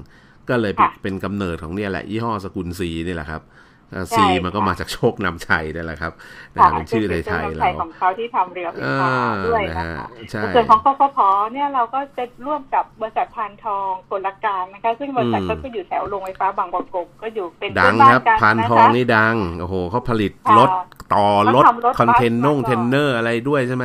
[0.48, 3.69] ก็เลยค่ะเป็นกำเนิดของเนี่ยแหละยี่ห้อสกุลซีนี่แหละครับใช่
[4.16, 6.12] ซีมันก็ค่ะมาจากโชคนำชัยนี่แหละครับ
[6.54, 9.12] นะค่ะเป็นชื่อไทยๆคือเราของเขาที่ทำเรือไฟอ่าฟ้า
[9.46, 11.18] ด้วยนะนะฮะคะใช่ส่วนของกฟผ
[11.52, 20.68] เนี่ยเราก็จะร่วมกับบริษัทพานทองกลการนะคะซึ่งบริษัทอืมเขาก็อยู่แถวโรงไฟฟ้าบางประกงก็อยู่เป็นดังเพื่อนครับกันพานนะทองคะนี่ดังโอ้โหเขาผลิตค่ะรถ
[21.14, 23.84] ต่อรถเขาทำรถคอนเทนบันสงมาก่อนเทนเนอร์อะไรด้วยใช่ไหม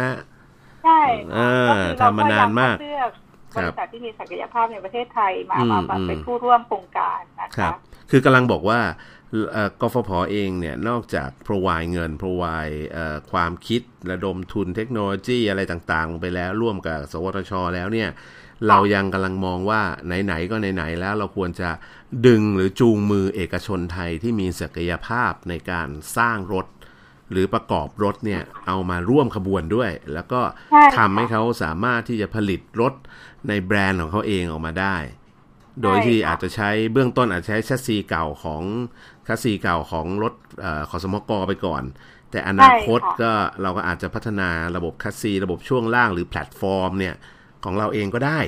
[0.84, 1.02] ใช่
[1.34, 3.12] เออก็คือทำมานานมากเรพยยคัดเลือก
[3.56, 7.74] บริษัทที่มีศักยภาพในประเทศไทยมาอืมมามาอืมเป็นผู้ร่วมโครงการนะครัคะบ
[8.12, 9.15] คือกำลังบอกว่าเอ่อ
[9.82, 12.78] กฟผเองเนี่ยนอกจาก provide เงิน provide
[13.32, 18.10] ความคิดระดมทุนเทคโนโลยีอะไรต่างๆ ลงไปแล้วร่วมกับ สวทช แล้วเนี่ย
[18.68, 19.82] เรายังกำลังมองว่า
[20.26, 21.70] ไหนๆก็ไหนๆแล้วเราควรจะ
[22.28, 26.68] ดึงหรือจูงมือเอกชนไทยที่มีศักยภาพในการสร้างรถ
[27.32, 30.42] หรือประกอบรถเนี่ยเอามาร่วมขบวนด้วย แล้วก็
[30.98, 32.94] ทำให้เขาสามารถที่จะผลิตรถ
[33.48, 34.98] ในแบรนด์ของเขาเองออกมาได้
[35.82, 38.64] โดยที่อาจจะใช้เบื้องต้นอาจจะใช้แชสซีเก่าของ
[39.26, 41.84] แชสซีเก่าของรถเออขอสมกไปก่อน
[42.32, 47.16] แต่อนาคตใช่ค่ะก็เราก็อาจจะพัฒนาระบบแคัสซีระบบช่วงล่างหรือแพลตฟอร์มเนี่ย
[47.64, 48.40] ของเราเองก็ได้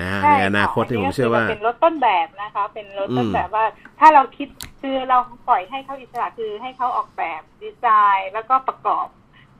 [0.00, 3.64] นะใช่ในอนาคตที่ผมเชื่อว่านนี้ก็คืเป็นรถต้นแบบนะคะ เป็นรถต้นอืมแบบว่า
[4.00, 4.48] ถ้าเราคิด
[4.82, 9.06] คือเราปล่อยให้เขาอิสระคือให้เขาออกแบบดีไซน์แล้วก็ประกอบ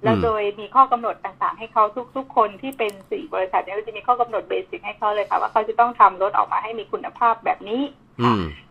[0.05, 1.85] แล้วโดยมีข้อกำหนดต่างๆ ให้เขา
[2.16, 8.01] ทุกๆ คนที่เป็นสี่บริษัทเนี่ยก็จะมีข้อกำหนด basic ให้เขาเลยค่ะว่าเขาจะต้องทำรถออกมาให้มีคุณภาพแบบนี้อืม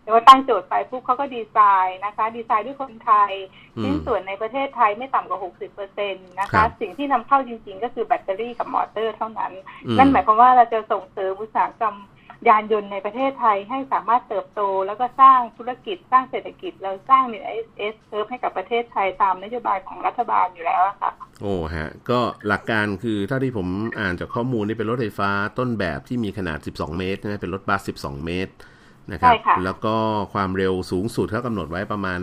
[0.03, 3.31] แต่ว่าตั้งโจทย์ไปปุ๊บเขาก็ดีไซน์นะคะ ดีไซน์ด้วยคนไทย
[3.77, 9.53] อืมชิ้นส่วนในประเทศไทยไม่ต่ำกว่า 60เปอร์เซ็นต์นะครัคะสิ่งที่นำเข้าจริงๆ ก็คือแบตเตอรี่กับมอเตอร์เท่านั้น
[9.85, 11.97] อืมนั่นหมายความว่าเราจะส่งเสริมอุตสาหกรรม
[12.49, 17.45] ยานยนต์ในประเทศไทยให้สามารถเติบโต แล้วก็สร้างธุรกิจสร้างเศรษฐกิจแล้วสร้างเนื้อ
[17.77, 23.67] เอสเให้กับประเทศไทยตามนโยบายของรัฐบาลอยู่แล้วอะค่ะ โอ้ฮะ ก็หลักการคือเท่าที่ผม
[23.99, 28.53] อ่านจากข้อมูลนี่เป็นรถไฟฟ้าต้นแบบที่มีขนาด 12 เมตรนะเป็นรถบัส 12 เมตร
[29.11, 29.95] นะครับใช่ค่ะแล้วก็
[30.33, 32.19] ความเร็วสูงสุดเขากำหนดไว้ประมาณ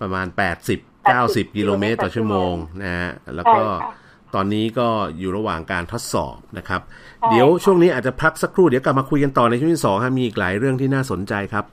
[0.00, 0.26] ประมาณ
[0.68, 3.92] 80 90 กิโลเมตรต่อชั่วโมงนะฮะแล้วก็ใช่ค่ะ
[4.34, 11.66] ตอนนี้ก็อยู่ระหว่างการทดสอบนะครับใช่เดี๋ยวช่วงนี้อาจจะพักสักครู่เดี๋ยวกลับมาคุยกันต่อในช่วงที่สองครับมีอีกหลายเรื่องที่น่าสนใจครับ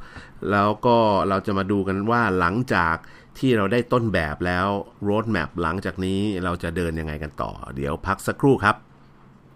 [0.52, 0.98] แล้วก็
[1.30, 2.96] เราจะมาดูกันว่าหลังจาก
[3.38, 4.68] ที่เราได้ต้นแบบแล้ว
[5.08, 8.76] road map หลังจากนี้เราจะเดินยังไงกันต่อ เดี๋ยวพักสักครู่ครับ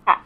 [0.07, 0.17] ค่ะ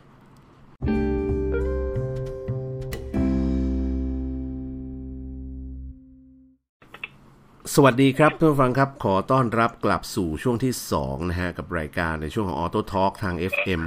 [7.75, 13.81] สวัสดีครับท่านผู้ฟังครับ ขอต้อนรับกลับสู่ช่วงที่ 2 นะฮะ กับรายการในช่วงของ Auto Talk ทาง FM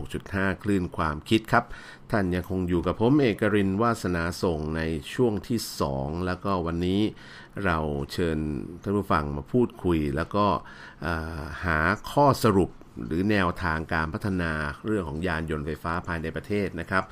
[0.00, 1.64] 96.5 คลื่นความคิดครับ
[2.10, 4.82] ท่านยังคงอยู่กับผมเอกรินวาสนาส่งใน
[5.14, 5.58] ช่วงที่
[5.92, 7.00] 2 แล้วก็วันนี้
[7.64, 7.78] เรา
[8.12, 8.38] เชิญ
[8.82, 11.78] ท่านผู้ฟังมาพูดคุย แล้วก็าหา
[12.12, 12.70] ข้อสรุป
[13.06, 14.52] หรือแนวทางการพัฒนา
[14.86, 17.04] เรื่องของยานยนต์ไฟฟ้าภายในประเทศนะครับ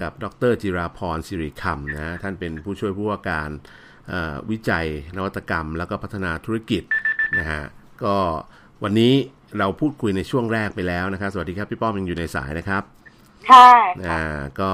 [0.00, 3.50] กับดรจิราพรสิริคำนะท่านเป็นผู้ช่วยผู้ว่าการ
[4.50, 6.82] วิจัยนวัตกรรม แล้วก็พัฒนาธุรกิจ
[7.38, 7.62] นะฮะ
[8.04, 8.16] ก็
[8.82, 9.12] วันนี้
[9.58, 12.82] เราพูดคุยในช่วงแรกไปแล้วนะครับสวัสดีครับพี่ป้อมยังอยู่ในสายนะครับ
[13.50, 13.70] ค่ะ
[14.08, 14.22] อ่า
[14.60, 14.72] ก็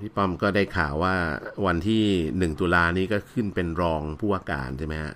[0.00, 1.14] พี่ป้อมก็ได้ข่าวว่า
[1.66, 2.04] วันที่
[2.38, 5.14] หนึ่งตุลานี้ก็ขึ้นเป็นรองผู้ว่าการใช่ไหมฮะ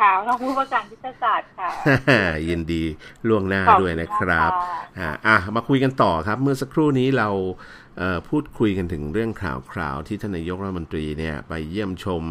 [0.00, 1.70] ข่าวรองผู้ว่าการวิทยาศาสตร์ค่ะ
[2.48, 2.82] ยินดี
[3.28, 4.52] ล่วงหน้าด้วยนะครับ
[5.26, 7.28] อะมาคุยกันต่อครับ เมื่อสักครู่นี้เรา
[8.28, 12.22] พูดคุยกันถึงเรื่องข่าวคราวที่ท่านนายกรัฐมนตรีเนี่ยไปเยี่ยมชม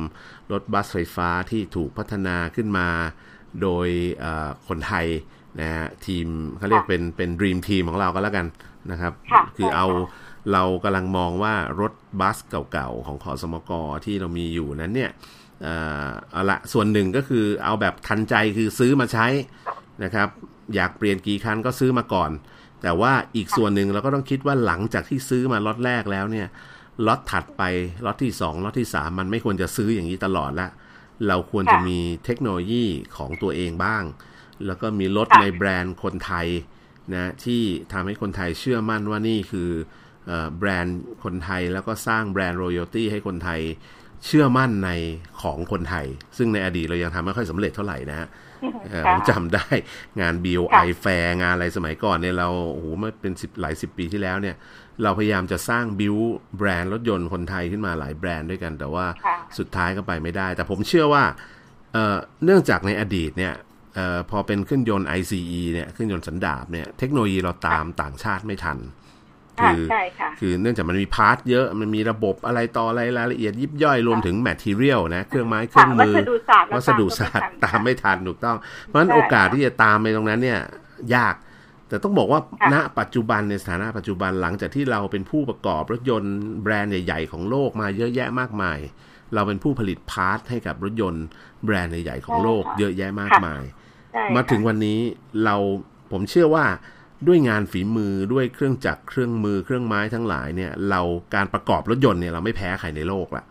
[0.51, 2.87] รถบัสไฟฟ้าที่ถูกพัฒนาขึ้นมา
[3.61, 3.87] โดย
[4.67, 5.07] คนไทย
[5.59, 6.27] นะฮะทีม
[6.57, 8.47] เขาเรียกเป็นเป็นดีมทีมของเราก็แล้วกัน
[8.91, 9.13] นะครับ
[9.57, 9.87] คือเอา
[10.53, 13.71] เรากำลังมองว่ารถบัสเก่าๆ ของขอสมก
[14.05, 15.11] ที่เรามีอยู่นั้นเนี่ย
[16.31, 19.27] เอาละส่วนหนึ่งก็คือเอาแบบทันใจคือซื้อมาใช้
[20.03, 20.27] นะครับ
[20.75, 22.31] อยากเปลี่ยนกี่คันก็ซื้อมาก่อน
[22.81, 26.47] แต่ว่าอีกส่วนหนึ่งเราก็ต้องคิดว่าหลังจากที่ซื้อมาล็อตแรกแล้วเนี่ย
[27.07, 27.63] ล็อตถัดไป
[28.05, 30.67] ล็อตที่2ล็อตที่3มันไม่ควรจะซื้ออย่างนี้ตลอดละ
[31.27, 32.85] เราควรจะมีเทคโนโลยี
[33.17, 34.03] ของตัวเองบ้าง
[34.65, 36.47] แล้วก็มีรถในแบรนด์คนไทย
[37.13, 37.61] นะที่
[37.91, 39.69] ทำให้คนไทยเชื่อมั่นว่านี่คือ
[40.57, 43.61] แบรนด์คนไทยแล้วก็สร้างแบรนด์รอยัลตี้ให้คนไทย
[44.25, 44.89] เชื่อมั่นใน
[45.41, 46.05] ของคนไทย
[46.37, 48.27] ซึ่งในอดีตเรายังทำไม่ค่อยสำเร็จเท่าไหร่นะฮะ
[49.07, 49.67] ผมจำได้
[50.21, 54.55] งาน BOI แฟร์งานอะไรสมัยก่อนเนี่ยเราโอ้โหมันเป็นสิบหลายสิบปีที่แล้วเนี่ย
[55.03, 59.05] เราพยายามจะสร้าง build brand รถยนต์คนไทยขึ้นมาหลายแบรนด์ด้วยกัน แต่ว่า
[59.57, 61.23] สุดท้ายก็ไปไม่ได้ แต่ผมเชื่อว่า
[62.43, 63.53] เนื่องจากในอดีตเนี่ย
[64.29, 68.77] พอเป็นเครื่องยนต์ ICE เนี่ยเครื่องยนต์สันดาปเนี่ยเทคโนโลยีเราตามต่างชาติไม่ทัน
[69.61, 69.83] คือ
[70.39, 76.13] คือเนื่องจากมันมี part เยอะมันมีระบบอะไรต่ออะไรรายละเอียดยิบย่อยรวมถึง material นะ เครื่องไม้เครื่องมือ
[76.75, 80.59] วัสดุศาสตร์ตามไม่ทันถูกต้อง เพราะฉะนั้นโอกาสที่จะตามไปตรงนั้นเนี่ย
[81.15, 81.35] ยาก
[81.89, 82.41] แต่ต้องบอกว่า
[82.73, 88.79] ณปัจจุบันในสถานะปัจจุบันหลังจากที่เราเป็นผู้ประกอบรถยนต์แบรนด์ใหญ่ๆของโลกมาเยอะแยะมากมาย
[89.33, 91.25] เราเป็นผู้ผลิต part ให้กับรถยนต์
[91.65, 93.63] แบรนด์ใหญ่ๆของโลก เยอะแยะมากมาย
[94.35, 94.99] มาถึงวันนี้
[95.43, 95.55] เรา
[96.11, 96.65] ผมเชื่อว่า
[97.27, 101.01] ด้วยงานฝีมือด้วยเครื่องจักรเครื่องมือเครื่องไม้ทั้งหลายเนี่ย เรา
[101.35, 103.45] การประกอบรถยนต์เนี่ยเราไม่แพ้ใครในโลกละ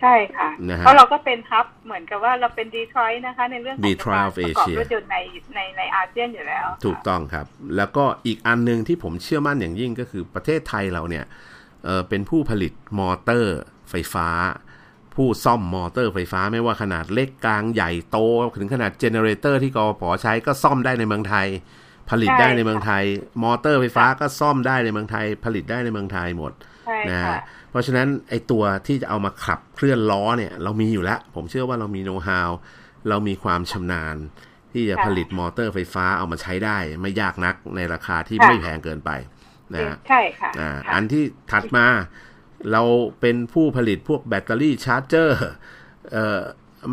[0.00, 0.48] ใช่ค่ะ
[0.78, 5.16] เพราะเราก็เป็นครับเหมือนกับว่าเราเป็นดีทรอยต์นะคะ ในเรื่องของการประกอบรถยนต์ใน
[5.56, 7.46] ในในอาเซียนอยู่แล้ว ถูกต้องครับ
[7.76, 11.24] แล้วก็อีกอันหนึ่งที่ผมเชื่อมั่นอย่างยิ่งก็คือประเทศไทยเราเนี่ย
[11.84, 13.58] เออเป็นผู้ผลิตมอเตอร์
[13.90, 14.28] ไฟฟ้า
[15.14, 18.18] ผู้ซ่อมมอเตอร์ไฟฟ้าไม่ว่าขนาดเล็กกลางใหญ่โต
[18.60, 21.46] ถึงขนาด generator ที่กฟผใช้ก็ซ่อมได้ในเมืองไทย
[22.10, 23.04] ผลิตได้ในเมืองไทย
[23.42, 26.52] มอเตอร์ไฟฟ้าก็ซ่อมได้ในเมืองไทย ผลิตได้ในเมืองไทยหมด
[27.10, 27.38] นะฮะ
[27.70, 32.50] เพราะฉะนั้นไอตัวที่จะเอามาขับเคลื่อนล้อเนี่ย เรามีอยู่แล้ว ผมเชื่อว่าเรามีโน้ตฮาว
[33.08, 34.16] เรามีความชำนาญ
[34.72, 39.10] ที่จะผลิตมอเตอร์ไฟฟ้าเอามาใช้ได้ ไม่ยากนักในราคาที่ไม่แพงเกินไป
[39.74, 40.50] นะใช่ค่ะ
[40.92, 41.86] อันที่ถัดมา
[42.72, 42.82] เรา
[43.20, 45.38] เป็นผู้ผลิตพวกแบตเตอรี่ charger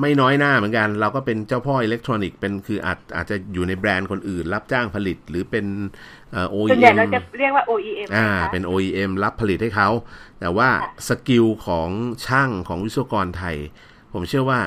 [0.02, 5.66] ไม่น้อยหน้าเหมือนกัน เราก็เป็นเจ้าพ่ออิเล็กทรอนิกส์เป็นคืออาจอาจจะอยู่ในแบรนด์คนอื่น รับจ้างผลิตหรือเป็น
[6.32, 9.90] เอ OEM ส่วนใหญ่เราจะเรียกว่า OEM อ่าเป็น OEM รับผลิตให้เขา
[10.40, 10.70] แต่ว่า
[11.10, 11.90] skill ของ
[12.26, 13.56] ช่างของวิศวกรไทย
[14.14, 14.62] ผมเชื่อว่า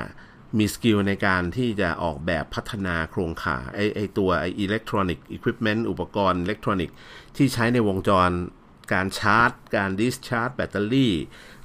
[0.59, 6.95] มี skill ในการที่จะออกแบบพัฒนาโครงข่ายไอไอตัวไออิเล็กทรอนิกส์อุปกรณ์อุปกรณ์อิเล็กทรอนิกส์
[7.37, 8.31] ที่ใช้ในวงจร
[8.93, 11.13] การชาร์จ การ discharge แบตเตอรี่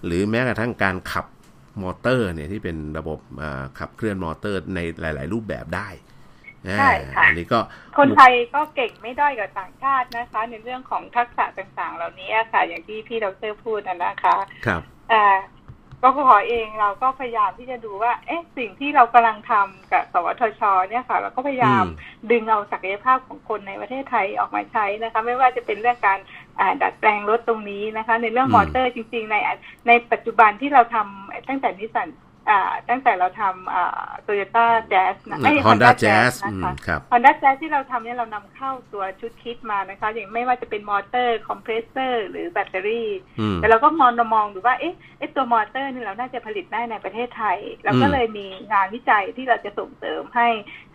[0.05, 1.25] หรือแม้กระทั่งการขับ
[1.81, 3.19] มอเตอร์เนี่ยที่เป็นระบบ
[3.79, 5.89] ขับเคลื่อนมอเตอร์ในหลาย ๆ รูปแบบได้
[6.79, 7.59] ใช่ค่ะอันนี้ก็
[7.97, 14.81] คนไทยก็เก่งไม่ด้อยกับต่างชาตินะคะ ในเรื่องของทักษะต่างๆ เหล่านี้ค่ะอย่างที่พี่ดรพูดนะคะ ครับ
[15.11, 15.25] อ่า
[16.03, 21.83] ก็ขอเองเราก็พยายามที่จะดูว่า เอ๊ะสิ่งที่เรากำลังทำกับสวทช เนี่ยค่ะ เราก็พยายาม
[22.31, 26.19] ดึงเอาศักยภาพของคนในประเทศไทยออกมาใช้นะคะ ไม่ว่าจะเป็นเรื่องการ
[26.81, 29.35] ดัดแปลงรถตรงนี้นะคะ ในเรื่องมอเตอร์จริง ๆ ใน
[29.87, 32.07] ในปัจจุบันที่เราทำตั้งแต่นิสสัน
[32.89, 36.71] ตั้งแต่เราทำโตโยต้าแจ๊สนะฮอนด้าแจ๊สนะคะ
[37.11, 43.09] ฮอนด้าแจ๊สที่เราทำเนี่ยเรานำเข้าตัวชุด kit มานะคะ อย่างไม่ว่าจะเป็นมอเตอร์คอมเพรสเซอร์ หรือแบตเตอรี่
[43.55, 50.47] แต่เราก็มองมองดูว่าเอ๊ะไอตัวมอเตอร์นี่เราน่าจะผลิตได้ในประเทศไทย เราก็เลยมีงานวิจัยที่เราจะส่งเสริมให้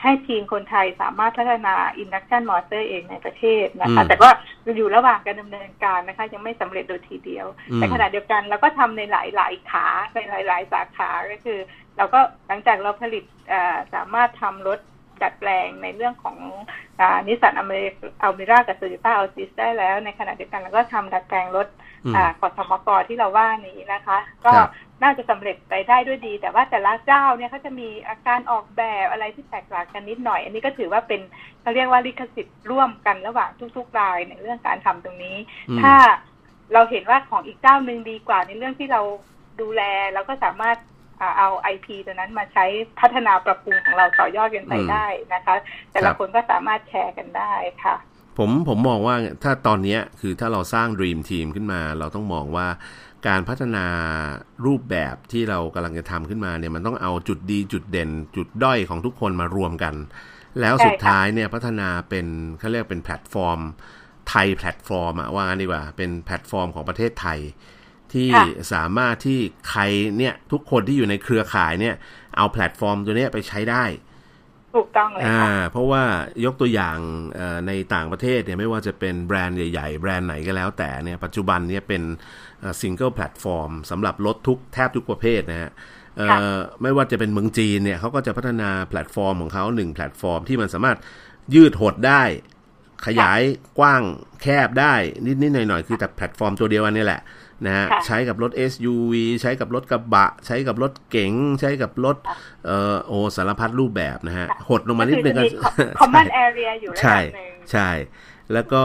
[0.03, 4.31] ให้ทีมคนไทยสามารถพัฒนา induction motor เองในประเทศนะคะแต่ว่า
[4.77, 11.59] อยู่ระหว่างการดำเนินการนะคะ ยังไม่สำเร็จโดยทีเดียว แต่ขณะเดียวกันเราก็ทำในหลายๆขาในหลาย ๆ สาขาก็คือ
[11.97, 13.25] เราก็หลังจากเราผลิต
[13.95, 14.79] สามารถทำรถ
[15.23, 16.37] ดัดแปลงในเรื่องของ
[17.27, 17.89] นิสสันอเมริ
[18.23, 21.67] อัลเมร่ากับโตโยต้าอัลติสได้แล้ว ในขณะเดียวกันเราก็ทำดัดแปลงรถ
[22.41, 24.53] ขสมกที่เราว่านี้นะคะ ก็
[25.03, 31.21] น่าจะสำเร็จไปได้ด้วยดี แต่ว่าแต่ละเจ้าเนี่ยเขาจะมีอาการออกแบบอะไรที่แตกต่างกันนิดหน่อย อันนี้ก็ถือว่าเป็น
[31.61, 35.37] เขาเรียกว่าลิขสิทธิ์ร่วมกันระหว่างทุกๆรายในเรื่องการทำตรงนี้
[35.83, 35.95] ถ้า
[36.73, 39.01] เราเห็นว่าของอีกเจ้าหนึ่งดีกว่าในเรื่องที่เรา
[39.61, 39.83] ดูแล
[40.15, 40.77] เราก็สามารถ
[41.39, 42.65] เอาไอพีตัวนั้นมาใช้
[43.01, 45.55] พัฒนาปรับปรุงของเราต่อยอดกันไปได้นะคะ
[45.93, 47.53] แต่ละคนก็สามารถแชร์กันได้
[47.85, 47.97] ค่ะ
[48.39, 52.67] ผมผมมองว่าถ้าตอนนี้คือถ้าเราสร้าง Dream Team ขึ้นมา เราต้องมองว่า
[53.29, 53.87] การพัฒนา
[54.67, 59.95] รูปแบบที่เรากำลังจะทำขึ้นมาเนี่ยมันต้องเอาจุดดีจุดเด่น จุดด้อยของทุกคนมารวมกัน
[60.61, 62.27] แล้วสุดท้ายเนี่ยพัฒนาเป็น
[62.59, 63.61] เขาเรียกเป็นแพลตฟอร์ม
[64.29, 67.39] ไทยแพลตฟอร์มอะว่างั้นดีกว่าเป็นแพลตฟอร์มของประเทศไทย
[68.15, 68.29] ที่
[68.73, 69.83] สามารถที่ใคร
[70.19, 71.95] เนี่ยทุกคนที่อยู่ในเครือข่ายเนี่ย
[72.37, 73.85] เอาแพลตฟอร์มตัวนี้ไปใช้ได้
[74.77, 76.03] ถูกต้องเลยค่ะเพราะว่า
[76.45, 76.99] ยกตัวอย่าง
[77.67, 82.03] ในต่างประเทศเนี่ยไม่ว่าจะเป็นแบรนด์ใหญ่ๆ แบรนด์ไหนก็แล้วแต่เนี่ยปัจจุบันเนี่ยเป็น
[82.81, 85.71] single platform สำหรับรถทุกแทบทุกประเภทนะฮะ
[86.83, 90.99] ไม่ว่าจะเป็นเมืองจีนเนี่ยเขาก็จะพัฒนาแพลตฟอร์มของเขาหนึ่งแพลตฟอร์มที่มันสามารถ
[91.55, 92.23] ยืดหดได้
[93.07, 93.41] ขยาย
[93.79, 94.03] กว้าง
[94.43, 94.95] แคบได้
[95.25, 97.21] นิดๆหน่อยๆคือแต่แพลตฟอร์มตัวเดียวกันนี่แหละ
[97.67, 102.17] นะฮะใช้กับรถ SUV ใช้กับรถกระบะ ใช้กับรถเก๋ง ใช้กับรถ
[102.67, 105.45] เอ่อโอสารพัดรูปแบบนะฮะ หดลงมานิดนึงก็
[106.01, 107.89] common area อยู่ระดับหนึ่งใช่
[108.53, 108.83] แล้วก็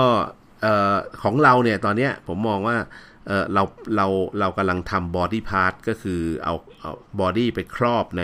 [0.62, 2.78] เอ่อของเราเนี่ยตอนเนี้ยผมมองว่า
[3.28, 3.64] เออเรา
[3.96, 4.08] เรา
[4.40, 8.24] เรากำลังทำ body part ก็คือเอาเอา body ไปครอบใน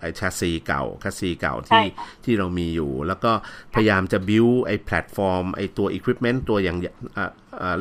[0.00, 1.84] ไอแชสซีเก่าแชสซีเก่าที่
[2.24, 3.32] ที่เรามีอยู่ แล้วก็
[3.74, 6.76] พยายามจะบิวไอแพลตฟอร์มไอตัวอุปกรณ์ตัวอย่าง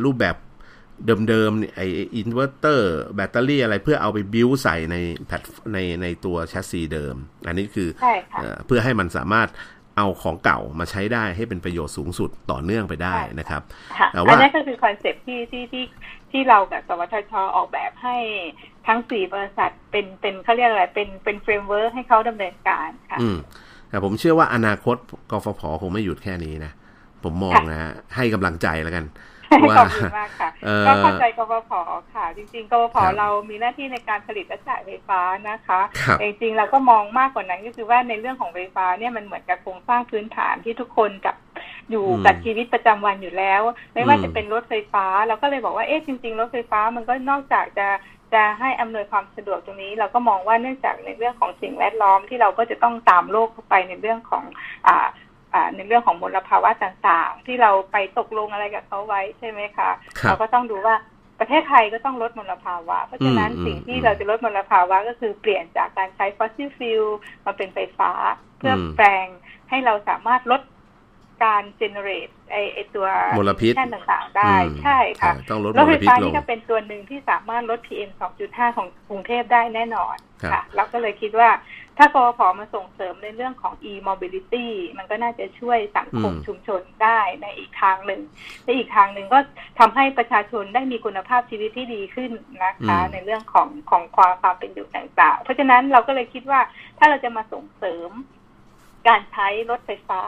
[0.04, 0.36] รูปแบบ
[1.30, 1.82] เดิมๆไอ
[2.16, 4.96] อินเวอร์เตอร์แบตเตอรี่อะไรเพื่อเอาไปบิวใส่ใน
[5.28, 7.16] แพลตในในตัวแชสซีเดิม
[7.48, 7.90] อันนี้คือ
[8.66, 9.50] เพื่อให้มันสามารถ
[9.98, 13.62] เอาของเก่ามาใช้ได้ให้เป็นประโยชน์สูงสุดต่อเนื่องไปได้นะครับ
[14.14, 15.86] แต่ว่าอันนี้ก็คือ concept ที่ที่ที่
[16.32, 18.16] ที่เรากับสวทชออกแบบให้
[18.88, 23.38] ทั้งสี่บริษัทเป็นเป็นเขาเรียกอะไรเป็นเป็น framework ให้เขาดำเนินการค่ะอืม
[23.90, 24.96] แต่ผมเชื่อว่าอนาคต
[25.32, 26.72] กฟผคงไม่หยุดแค่นี้นะ
[27.24, 29.10] ผมมองนะฮะให้กำลังใจแล้วกันว่า
[29.78, 30.50] ขอบคุณมากค่ะ
[30.86, 31.72] ก็เข้าใจกฟผ
[32.16, 35.80] ค่ะ จริงๆกฟผเรามีหน้าที่ในการผลิตและจ่ายไฟฟ้านะคะ
[36.22, 41.36] จริงๆเราก็มองมากกว่านั้นก็คือว่าในเรื่องของไฟฟ้าเนี่ยมันเหมือนกับโครงสร้างพื้นฐานที่ทุกคนกับ
[41.92, 43.62] อยู่กับชีวิตประจำวันอยู่แล้ว
[43.94, 47.88] ไม่ว่าจะเป็นรถไฟฟ้าเราก็เลยบอกว่าเอ๊ะจริง ๆ รถไฟฟ้ามันก็นอกจากจะ
[48.34, 54.44] จะให้อำนวยความสะดวกตรงนี้ เราก็มองว่าเนื่องจากในเรื่องของสิ่งแวดล้อมที่เราก็จะต้องตามโลกเข้าไปในเรื่องของ
[54.88, 55.08] อ่า
[55.76, 59.90] ในเรื่องของมลภาวะต่างๆ ที่เราไปตกลงอะไรกับเขาไว้ใช่ไหมคะ
[60.22, 60.96] เราก็ต้องดูว่า
[61.40, 67.04] ประเทศไทยก็ต้องลดมลภาวะ เพราะฉะนั้นสิ่งที่เราจะลดมลภาวะก็คือเปลี่ยนจากการใช้ fossil fuel
[67.46, 68.12] มาเป็นไฟฟ้า
[68.58, 69.28] เพื่อแปลง
[69.70, 70.62] ให้เราสามารถลด
[71.43, 78.12] การเจเนเรตไอไอตัวมลพิษต่างๆได้ใช่ค่ะต้องลดรถไฟฟ้านี่ก็เป็นตัวหนึ่งที่สามารถลด PM
[78.43, 80.15] 2.5 ของกรุงเทพได้แน่นอน
[80.52, 81.49] ค่ะเราก็เลยคิดว่า
[81.97, 88.21] ถ้ากรพมาส่งเสริมในเรื่องของ e-mobility มันก็น่าจะช่วยสังคมชุมชนได้ในอีกทางหนึ่ง
[88.65, 89.39] ในอีกทางหนึ่งก็
[89.80, 92.32] ทำให้ประชาชนได้มีคุณภาพชีวิตที่ดีขึ้น
[92.63, 96.60] นะคะในเรื่องของของความความเป็นอยู่ต่างๆ เพราะฉะนั้นเราก็เลยคิดว่า
[96.97, 98.10] ถ้าเราจะมาส่งเสริม
[99.08, 100.21] การใช้รถไฟฟ้า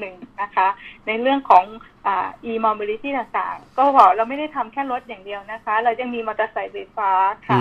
[0.00, 0.68] หนึ่งนะคะ
[1.06, 1.64] ในเรื่องของ
[2.06, 7.10] อ่า e-mobility ต่างๆ ก็บอกเราไม่ได้ทำแค่รถอย่างเดียวนะคะ เรายังมีมอเตอร์ไซค์ไฟฟ้า
[7.48, 7.58] ค่ะ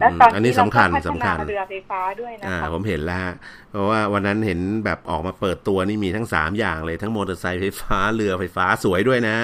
[0.00, 3.26] และตอนนี้สำคัญสำคัญเรือไฟฟ้าด้วยนะคะผมเห็นแล้ว
[3.70, 9.36] เพราะว่าวันนั้นเห็นแบบออกมาเปิดตัวนี่มีทั้งสามอย่างเลยทั้งมอเตอร์ไซค์ไฟฟ้าเรือไฟฟ้าสวยด้วยนะ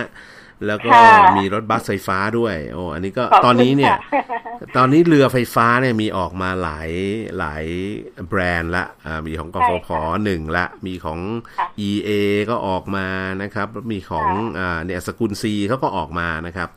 [0.67, 0.91] แล้วก็
[1.37, 3.95] มีรถบัสไฟฟ้าด้วย โอ้อันนี้ก็ตอนนี้เนี่ย
[4.77, 6.91] ตอนนี้เรือไฟฟ้าเนี่ยมีออกมาหลาย
[7.39, 7.65] หลาย
[8.29, 9.89] แบรนด์ละอ่ามีของกฟผ
[10.25, 11.19] หนึ่งละ มีของ
[11.89, 12.11] EA
[12.51, 13.07] ก็ออกมา
[13.43, 16.69] นะครับ มีของอ่าเนี่ยสกุลซีเขาก็ออกมานะครับ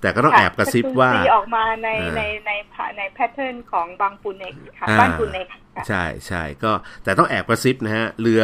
[0.00, 2.50] แต่ก็ต้องแอบกระซิบว่าออกมาในในใน
[2.96, 5.46] ในแพทเทิร์นของบางปูเน็กค่ะบ้านปูเน็ก
[5.88, 6.72] ใช่ใช่ก็
[7.04, 8.42] แต่ต้องแอบกระซิบนะฮะเรือ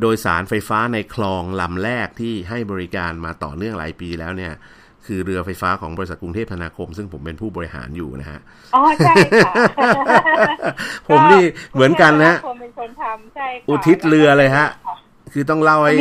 [0.00, 4.52] โดยสารไฟฟ้าในคลองลำแรกที่ให้บริการมาต่อเนื่องหลายปีแล้วเนี่ย
[5.06, 8.40] คือเรือไฟฟ้าของบริษัทกรุงเทพธนาคม ซึ่งผมเป็นผู้บริหารอยู่นะฮะ
[8.74, 9.52] อ๋อใช่ค่ะ
[11.08, 14.66] ผมนี่เหมือนกันนะผมเป็นคนทำใช่อุทิศเรือเลยฮะ
[15.32, 15.94] คือต้องเล่าให้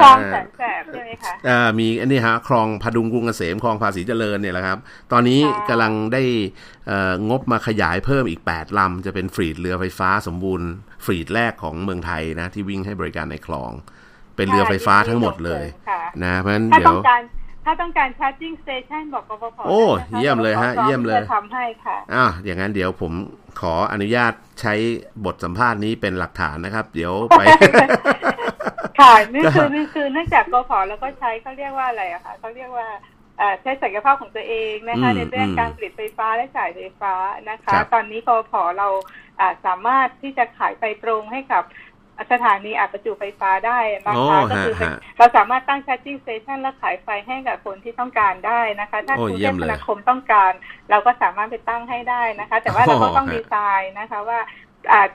[0.00, 4.78] คลองแสนแสบใช่ไหมคะอ่ามีอันนี้ฮะคลองพดุงกรุงเกษมคลองภาษีเจริญเนี่ยแหละครับ
[5.12, 6.22] ตอนนี้กำลังได้
[7.28, 10.68] งบมาขยายเพิ่มอีก 8ลำจะเป็นฟรีดเรือไฟฟ้าสมบูรณ์
[11.04, 13.72] ฟรีดแรกของเมืองไทยนะ ที่วิ่งให้บริการในคลอง
[14.36, 15.64] เป็นเรือไฟฟ้าทั้งหมดเลย
[16.24, 16.96] นะเพราะฉะนั้นเดี๋ยว
[17.68, 19.82] ถ้าต้องการชาร์จิ่งสเตชันบอกกฟผโอ้
[20.16, 23.12] เยี่ยมเลยฮะ เยี่ยมเลยทำให้ค่ะอ่าอย่างนั้นเดี๋ยวผม
[23.60, 24.74] ขออนุญาตใช้
[25.24, 27.42] บทสัมภาษณ์นี้เป็นหลักฐานนะครับ เดี๋ยวไป
[29.00, 32.88] ค่ะนี่คือนี่คือเนื่องจากกพแล้วก็ใช้เขาเรียกว่าอะไรอะคะเขาเรียกว่า
[33.62, 37.14] ใช้ศักยภาพของตัวเองนะคะในเรื่องการผลิตไฟฟ้าและจ่ายไฟฟ้า
[37.50, 38.88] นะคะ ตอนนี้กฟผเรา
[39.66, 41.62] สามารถที่จะขายไฟตรงให้กับ
[42.32, 44.74] สถานีอัดประจุไฟฟ้าได้นะคะก็คือ
[45.18, 50.52] เราสามารถตั้ง charging station และขายไฟให้กับคนที่ต้องการได้นะคะ ถ้ากรุงเทพธนาคมต้องการ
[50.90, 54.38] เราก็สามารถไปตั้งให้ได้นะคะ แต่ว่าเราก็ต้องดีไซน์นะคะว่า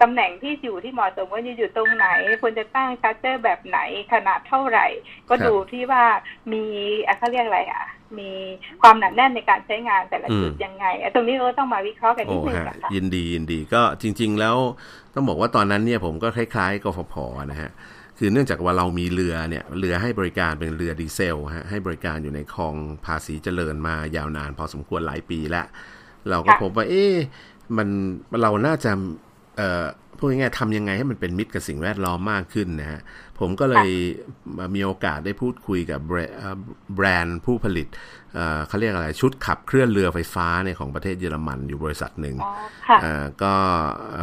[0.01, 2.07] ตำแหน่งที่อยู่ที่เหมาะสมว่าจะอยู่ตรงไหน
[2.41, 3.79] ควรจะตั้ง charger แบบไหน
[4.13, 4.87] ขนาดเท่าไหร่
[5.29, 6.03] ก็ดูที่ว่า
[6.51, 6.63] มี
[7.17, 7.85] เขาเรียกอะไรอะ
[8.19, 8.31] มี
[8.81, 14.57] ความหนาแน่นในการใช้งานแต่ละจุดยังไงตรงนี้เราต้องมาวิเคราะห์กันนิดนึงค่ะยินดียินดีก็จริง ๆ แล้ว
[15.13, 17.15] ต้องบอกว่าตอนนั้นเนี่ยผมก็คล้ายๆกฟผ
[17.51, 17.71] นะฮะ
[18.19, 25.65] คือเนื่องจากว่าเรามีเรือเนี่ยเรือให้บริการเป็นเรือดีเซลฮะให้บริการอยู่ในคลองภาษีเจริญมายาวนาน พอสมควรหลายปีแล้ว
[26.29, 27.13] เราก็พบว่าเอ๊ะ
[27.77, 27.87] มัน
[28.41, 28.91] เราน่าจะ
[29.57, 29.85] เอ่อ
[30.17, 32.99] พูดง่ายๆทำยังไงให้มันเป็นมิตรกับสิ่งแวดล้อมมากขึ้นนะฮะ
[33.39, 33.89] ผมก็เลย
[34.75, 35.99] มีโอกาสได้พูดคุยกับ
[36.95, 37.87] แบรนด์ผู้ผลิต
[38.67, 42.35] เขาเรียกอะไรชุดขับเคลื่อนเรือไฟฟ้าในของประเทศเยอรมันอยู่บริษัทหนึ่ง
[43.43, 43.53] ก็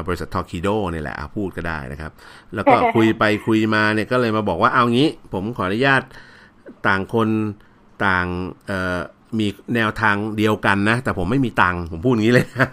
[0.06, 2.12] บริษัททอร์คิโดนี่แหละพูดก็ได้นะครับ
[2.54, 6.02] แล้วก็คุยไปคุยมาเนี่ยก็เลยมาบอกว่าเอางี้ ผมขออนุญาต
[6.86, 7.28] ต่างคน
[8.06, 8.26] ต่าง
[9.38, 12.68] มีแนวทางเดียวกันนะ แต่ผมไม่มีตังค์ผมพูดอย่างนี้เลยนะ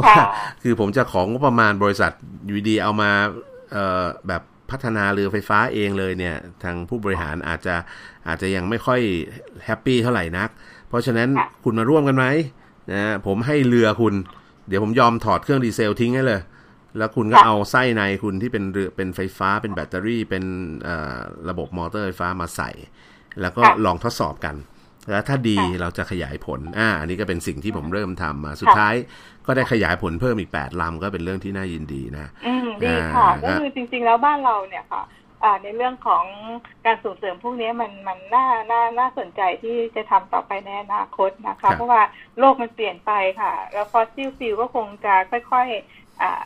[0.00, 0.14] ว่า
[0.62, 2.12] คือผมจะของงบประมาณบริษัท
[2.44, 3.10] อยู่ดีเอามา
[4.28, 7.74] แบบพัฒนาเรือไฟฟ้าเองเลยเนี่ย ทางผู้บริหารอาจจะ
[8.28, 9.00] อาจจะยังไม่ค่อย
[9.64, 10.48] happy เท่าไหร่นัก
[10.88, 11.28] เพราะฉะนั้น
[11.64, 12.26] คุณมาร่วมกันไหม
[12.92, 14.14] นะผมให้เรือคุณ
[14.68, 16.40] เดี๋ยวผมยอมถอดเครื่องดีเซลทิ้งให้เลย
[16.98, 20.44] แล้วคุณก็เอาไส้ในคุณที่เป็นเรือเป็นไฟฟ้าเป็นแบตเตอรี่เป็น
[21.48, 22.70] ระบบมอเตอร์ไฟฟ้ามาใส่
[23.40, 24.54] แล้วก็ลองทดสอบกัน
[25.10, 28.94] แล้วถ้าดีเราจะขยายผล อ่า อันนี้ก็เป็นสิ่งที่ผมเริ่มทำมาสุดท้าย
[29.46, 35.02] ก็ได้ขยายผลเพิ่มอีกแปดลำก็เป็นเรื่องที่น่ายินดีนะ อืมดีค่ะ ก็คือจริง ๆ แล้วบ้านเราเนี่ยค่ะ
[35.42, 36.24] อ่าในเรื่องของ
[36.86, 42.02] การส่งเสริมพวกนี้มันมันน่าน่าน่าสนใจที่จะทำต่อไปในอนาคตนะคะ เพราะว่า
[42.38, 46.40] โลกมันเปลี่ยนไปค่ะ แล้ว fossil fuel ก็คงจะค่อยๆอ่า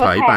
[0.00, 0.34] ถอยไป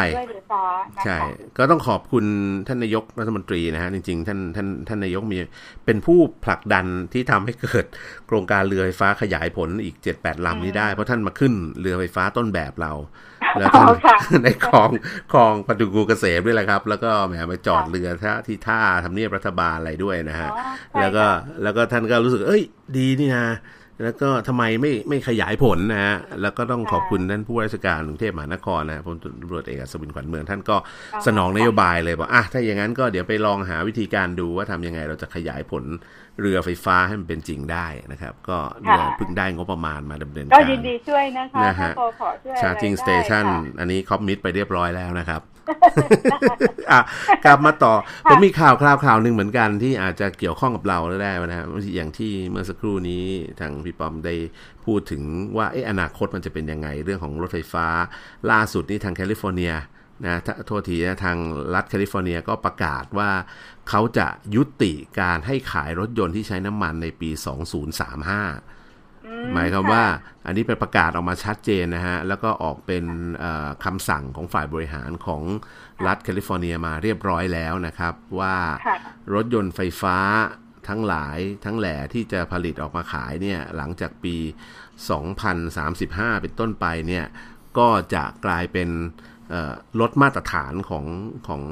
[1.04, 1.18] ใช่
[1.58, 2.24] ก็ต้องขอบคุณ
[2.66, 5.38] ท่านนายกรัฐมนตรีนะฮะ จริง ๆ ท่านท่านท่านนายกมี
[5.84, 7.86] เป็นผู้ผลักดันที่ทำให้เกิด
[8.26, 12.92] โครงการเรือไฟฟ้าขยายผลอีกเจ็ดแปดลำนี้ได้ เพราะท่านมาขึ้นเรือไฟฟ้าต้นแบบเรา
[13.58, 13.86] แล้วท่าน
[14.44, 14.90] ในคลอง
[15.32, 20.50] คลองปทุกูเกษมด้วยแหละครับ แล้วก็แหมมาจอดเรือท่าที่ท่าทำเนียบรัฐบาลอะไรด้วยนะฮะ
[21.00, 21.24] แล้วก็
[21.62, 22.62] แล้วก็ท่านก็รู้สึก เอ้ย
[22.96, 23.46] ดีนี่นะ
[24.02, 30.76] แล้วก็ทำไมไม่ไม่ขยายผลนะฮะ แล้วก็ต้องขอบคุณท่านผู้ราชการกรุงเทพมหานครนะพลตำรวจเอกสวินขวัญเมืองท่านก็
[31.26, 35.84] สนองนโยบายเลยบอกอะถ้าอย่างนั้นก็เดี๋ยวไปลองหาวิธีการดูว่าทำยังไงเราจะขยายผล
[36.40, 38.58] เรือไฟฟ้าให้มันเป็นจริงได้นะครับ ก็
[39.16, 41.92] เพิ่งได้งบประมาณมาดำเนินการ ก็ยินดีช่วยนะคะนะฮะ
[42.60, 43.44] charging station
[43.80, 45.42] อันนี้ commit ไปเรียบร้อยแล้วนะครับ
[46.90, 47.00] อะ
[47.44, 47.92] กลับมาต่อ
[48.28, 51.66] ผมมีข่าวคราวข่าวหนึ่งเหมือนกันที่อาจจะเกี่ยวข้องกับเราได้นะ
[51.96, 53.24] อย่างที่เมื่อสักครู่นี้
[53.60, 54.34] ทางพี่ปอมได้
[54.86, 55.22] พูดถึง
[55.56, 57.86] ว่าเอออนาคตมันจะเป็นยังไงเรื่องของรถไฟฟ้า
[58.50, 59.72] ล่าสุดนี่ทางแคลิฟอร์เนีย
[60.26, 61.36] นะโทษทีนะทาง
[61.74, 63.30] รัฐแคลิฟอร์เนียก็ประกาศว่า
[63.88, 67.40] เขาจะยุติการให้ขายรถยนต์ที่ใช้น้ำมันในปี 2035
[69.52, 70.04] หมายความว่า
[70.46, 73.04] อันนี้เป็นประกาศออกมาชัดเจนนะฮะ แล้วก็ออกเป็น
[73.84, 75.42] คำสั่งของฝ่ายบริหารของ
[76.06, 78.56] รัฐแคลิฟอร์เนียมาเรียบร้อยแล้วนะครับ ว่า
[79.34, 80.18] รถยนต์ไฟฟ้า
[80.88, 84.36] ทั้งหลายทั้งแหล่ที่จะผลิตออกมาขายเนี่ยหลังจากปี
[85.20, 87.24] 2035 เป็นต้นไปเนี่ย
[87.78, 88.88] ก็จะกลายเป็น
[90.00, 91.04] ลดมาตรฐานของ
[91.48, 91.62] ของ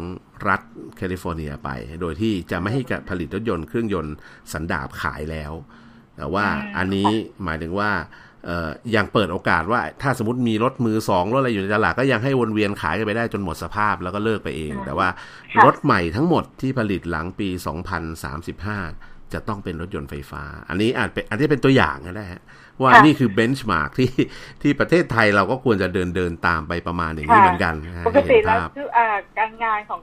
[0.48, 0.60] รัฐ
[0.96, 1.70] แคลิฟอร์เนียไป
[2.00, 4.14] โดยที่จะไม่ให้ผลิตรถยนต์เครื่องยนต์
[4.52, 5.52] สันดาปขายแล้ว
[6.16, 6.46] แต่ว่า
[6.76, 7.08] อันนี้
[7.44, 7.90] หมายถึงว่า
[8.46, 15.08] เอ่อยังเปิดโอกาสว่าถ้าสมมติมีรถมือสองรถอะไรอยู่ในตลาดก็ยังให้วนเวียนขายกันไปได้จนหมดสภาพแล้วก็เลิกไปเอง แต่ว่า
[15.64, 17.48] รถใหม่ทั้งหมดที่ผลิตหลังปี
[18.16, 22.40] 2035 จะต้องเป็นรถยนต์ไฟฟ้า อันนี้อาจเป็นอันนี้เป็นตัวอย่างนะฮะ
[22.82, 24.10] ว่านี่คือ benchmark ที่
[24.62, 27.74] ที่ประเทศไทยเราก็ควรจะเดินเดินตามไปประมาณอย่างนี้เหมือนกัน
[28.06, 28.88] ปกติแล้วคือ
[29.38, 30.00] การงานของ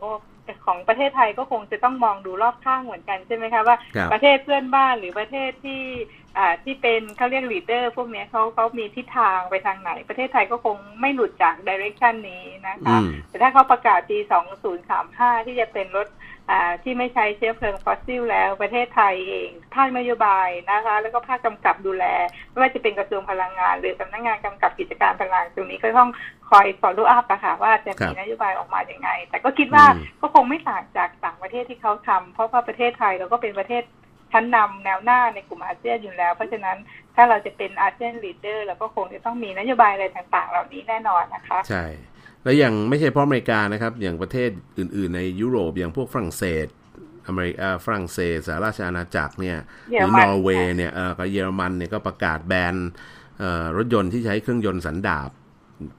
[0.65, 3.75] ของประเทศไทยก็คงจะต้องมองดูรอบข้างเหมือนกันใช่ไหมคะว่า
[4.13, 5.83] ประเทศเพื่อนบ้านหรือประเทศที่
[6.37, 12.97] อ่าที่เป็นเขาเรียก leader พวกนี้เขาเขามีทิศทางไปทางไหน ประเทศไทยก็คงไม่หลุดจาก direction นี้นะคะ
[13.29, 14.17] แต่ถ้าเขาประกาศปี
[14.81, 16.30] 2035 ที่จะเป็นรถอ่า
[16.83, 22.05] ที่ไม่ใช้เชื้อเพลิงฟอสซิลแล้วประเทศไทยเองภาคนโยบายนะคะ แล้วก็ภาคกำกับดูแล
[22.49, 26.09] ไม่ว่าจะเป็นกระทรวงพลังงาน หรือสำนักงานกำกับกิจการพลังตรงนี้ก็ต้อง
[26.49, 29.85] คอย follow up อะค่ะว่าจะมีนโยบายออกมาอย่างไง แต่ก็คิดว่า
[30.21, 33.83] ก็คงไม่ต่างจากต่างประเทศที่เขาทำเพราะว่าประเทศไทยเราก็เป็นประเทศ
[34.31, 36.77] ชั้นนำแนวหน้าในกลุ่มอาเซียนอยู่แล้ว เพราะฉะนั้น
[37.15, 41.85] ถ้าเราจะเป็นอาเซียน leader เราก็คงจะต้องมีนโยบายอะไรต่างๆ เหล่านี้แน่นอนนะคะ ใช่
[42.43, 46.67] แล้วอย่างไม่ใช่เพราะอเมริกานะครับ อย่างประเทศอื่น ๆ ในยุโรปอย่างพวกฝรั่งเศส
[47.27, 52.75] อเมริกาฝรั่งเศสสหราชอาณาจักรเนี่ยหรือนอร์เวย์เนี่ยเออกับเยอรมันเนี่ยก็ประกาศแบน
[53.77, 55.29] รถยนต์ที่ใช้เครื่องยนต์สันดาป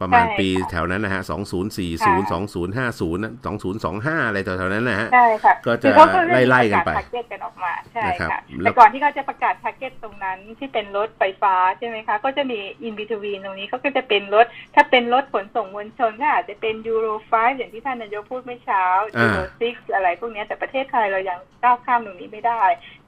[0.00, 1.22] ประมาณใช่ปีค่ะแถวนั้นนะฮะ
[1.62, 3.02] 2040ค่ะ2050
[3.46, 18.84] 2025อะไรแถวๆนั้นนะฮะ ใช่ค่ะ ก็จะคือเขาก็เริ่มไล่ๆกันไปประาศ target กันออกมา ใช่นะครับค่ะแล้วแต่ก่อนที่เขาจะประกาศ target ตรงนั้นที่เป็นรถไฟฟ้าใช่ไหมคะ ก็จะมี in between ตรงนี้เขาก็จะเป็นรถ ถ้าเป็นรถขนส่งมวลชนก็อาจจะเป็น Euro 5อย่างที่ท่านนายกพูดเมื่อเช้า
[19.22, 22.62] Euro 6อะไรพวกเนี้ยแต่ประเทศไทยเรายังก้าวข้ามตรงนี้ไม่ได้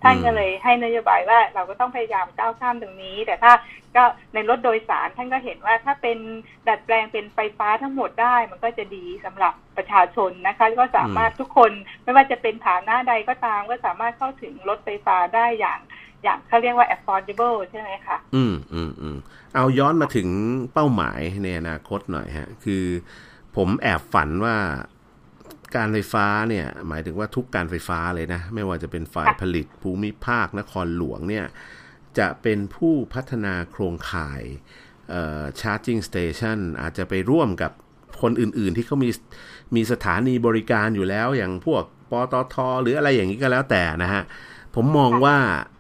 [0.04, 3.52] ท่านก็เลยให้นโยบายว่าเราก็ต้องพยายามก้าวข้ามตรงนี้ แต่ถ้า
[3.96, 6.18] ก็ในรถโดยสารท่านก็เห็นว่าถ้าเป็น
[6.68, 11.70] ดัดแปลงเป็นไฟฟ้าทั้งหมดได้ มันก็จะดีสำหรับประชาชนนะคะ ก็สามารถทุกคน
[12.02, 15.80] ไม่ว่าจะเป็นฐานะใดก็ตาม ก็สามารถเข้าถึงรถไฟฟ้าได้อย่าง
[16.22, 19.16] อย่างเขาเรียกว่า affordable ใช่ไหมคะ อืมอืมอืม
[19.54, 20.28] เอาย้อนมาถึง
[20.72, 22.84] เป้าหมายในอนาคตหน่อยฮะ คือ
[23.56, 24.56] ผมแอบฝันว่า
[25.76, 31.46] การไฟฟ้าเนี่ยหมายถึงว่าทุกการไฟฟ้าเลยนะ ไม่ว่าจะเป็นฝ่ายผลิตภูมิภาคนครหลวงเนี่ย
[32.18, 34.42] จะเป็นผู้พัฒนาโครงข่าย
[35.10, 37.72] เอ่อ charging station อาจจะไปร่วมกับ
[38.22, 39.10] คนอื่นๆที่เขามี
[39.74, 44.22] มีสถานีบริการอยู่แล้วอย่างพวกปตทหรืออะไรอย่างนี้ก็แล้วแต่นะฮะ
[44.74, 45.36] ผมมองว่า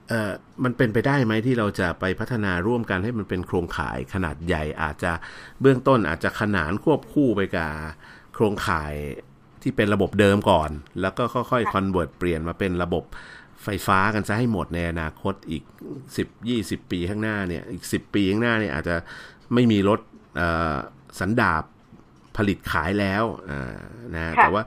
[0.08, 0.32] เออ
[0.64, 5.12] มันเป็นไปได้ไหมที่เราจะไปพัฒนาร่วมกันให้มันเป็นโครงข่ายขนาดใหญ่อาจจะ
[5.60, 7.70] เบื้องต้นอาจจะขนานควบคู่ไปกับ
[8.34, 8.94] โครงข่าย
[9.64, 13.04] ที่เป็นระบบเดิมก่อน แล้วก็ค่อยๆคอนเวิร์ตเปลี่ยนมาเป็นระบบ
[13.64, 15.64] ไฟฟ้ากันซะให้หมดในอนาคตอีก
[16.26, 18.96] 10 20 ปีข้างหน้าเนี่ยอีก 10 ปีข้างหน้าเนี่ยอาจจะ
[19.54, 20.00] ไม่มีรถ
[20.36, 20.76] เอ่อ
[21.20, 21.62] สันดาบ
[22.36, 23.78] ผลิตขายแล้วอ่า
[24.14, 24.62] นะค่ะแต่ว่า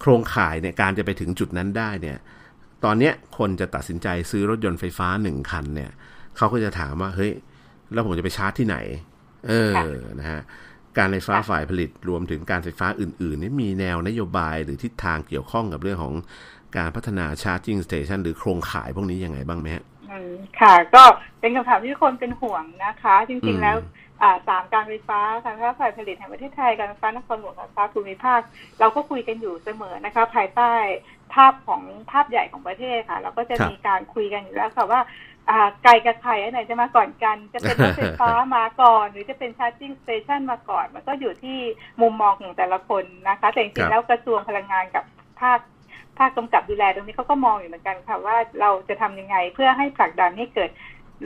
[0.00, 2.18] โครงข่ายเนี่ยการจะไปถึงจุดนั้นได้เนี่ย
[2.84, 5.90] ตอนเนี้ยคนจะตัดสินใจซื้อรถยนต์ไฟฟ้าหนึ่งคันเนี่ย
[6.36, 7.32] เขาก็จะถามว่าเฮ้ย
[7.92, 8.76] แล้วผมจะไปชาร์จที่ไหน
[9.48, 10.40] เออค่ะนะฮะ
[10.98, 16.14] การไฟฟ้าค่ะฝ่ายผลิตรวมถึงการไฟฟ้าอื่นๆนี่มีแนวนโยบายหรือทิศทางเกี่ยวข้องกับเรื่องของ
[16.76, 21.02] การพัฒนาชาร์จิ n งสเตชันหรือโครงข่ายพวกนี้ยังไงบ้างไหมฮะอืมค่ะ ก็
[21.40, 23.76] เป็นคำถามที่คนเป็นห่วงนะคะจอืริงมๆแล้ว
[24.22, 28.40] อ่าสามการไฟฟ้าการไฟฟ้าฝ่ายผลิตแห่งประเทศไทยการไฟฟ้านครหลวงการไฟฟ้าภูมิภาค
[28.80, 30.72] เราก็คุยกันอยู่เสมอนะคะ ภายใต้
[31.34, 35.35] ภาพของภาพใหญ่ของประเทศค่ะ เราก็จะครับมีการคุยกันอยู่แล้วค่ะว่าอ่า
[35.82, 41.58] ไกลกับไข่อันไหนจะมาก่อนกัน จะเป็นรถไฟฟ้ามาก่อน หรือจะเป็นชาร์จิ่งสเตชันมาก่อน มันก็อยู่ที่
[42.00, 45.04] มุมมองของแต่ละคนนะคะ แต่จครัริงบๆแล้วกระทรวงพลังงานกับ
[45.40, 45.58] ภาค
[46.18, 50.70] ภาคกำกับดูแลตรงนี้เขาก็มองอยู่เหมือนกันค่ะว่าเราจะทำยังไงเพื่อให้ผลักดันให้เกิด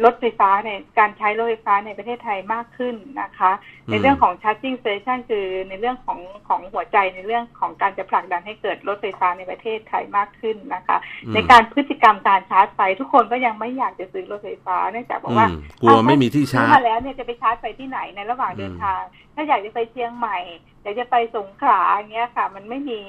[0.04, 3.52] รถไฟฟ้าในการใช้รถไฟฟ้าในประเทศไทยมากขึ้นนะคะ
[3.90, 19.00] ในเรื่องของ charging station คือในเรื่องของของหัวใจในเรื่องของการจะผลักดันให้เกิดรถไฟฟ้าในประเทศไทยมากขึ้นนะคะอืมในการพฤติกรรมการชาร์จไฟทุกคนก็ยังไม่อยากจะซื้อรถไฟฟ้าเนื่องจากบอกว่าอืมกลัวไม่มีที่ซื้อชาร์จมาแล้วเนี่ยจะไปชาร์จไฟที่ไหนในระหว่างเดินทาง
[19.34, 20.38] ถ้าอยากจะไปเชียงใหม่
[20.82, 23.00] อยากจะไปสงขลาอย่างเงี้ยค่ะ มันไม่มี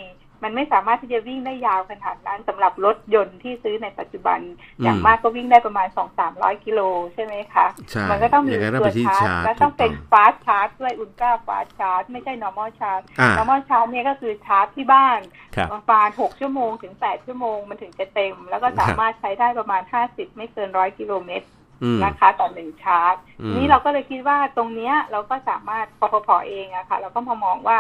[0.43, 4.39] มันไม่สามารถที่จะวิ่งได้ยาวขนาดนั้นสำหรับรถยนต์ที่ซื้อในปัจจุบัน
[4.83, 6.79] อย่างมากก็วิ่งได้ประมาณสองสามร้อยกิโล
[7.13, 15.19] ใช่ไหมคะใช่มันก็ต้องมีอย่างนั้นต้องตัไปวที่ชาร์จชาร์จและต้องเป็นถูกต้อง fast charge ด้วย ultra fast charge ไม่ใช่ normal charge อ่า normal charge เนี่ยก็คือชาร์จที่บ้าน
[15.55, 21.47] ครับประมาณหกชั่วโมงถึงแปดชั่วโมงมันถึงจะเต็ม แล้วก็สามารถใช้ได้ประมาณห้าสิบไม่เกินร้อยกิโลเมตร
[21.83, 27.77] อืมนะคะต่อหนึ่งชาร์จอืมทีนี้เราก็เลยคิดว่าตรงเนี้ยเราก็สามารถปพพเองอะค่ะ เราก็มามองว่า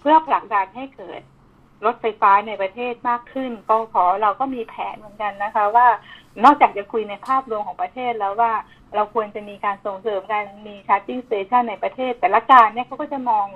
[0.00, 1.20] เพื่อผลักดันให้เกิด
[1.84, 5.86] รถไฟฟ้าในประเทศมากขึ้นปพพเราก็มีแผนเหมือนกันนะคะ ว่า
[6.44, 8.52] นอกจากจะคุยในภาพรวมของประเทศแล้วว่า
[8.94, 13.46] เราควรจะมีการส่งเสริมการมีชาร์จิ่งสเตชันในประเทศ แต่ละการเนี่ยเขาก็จะมอง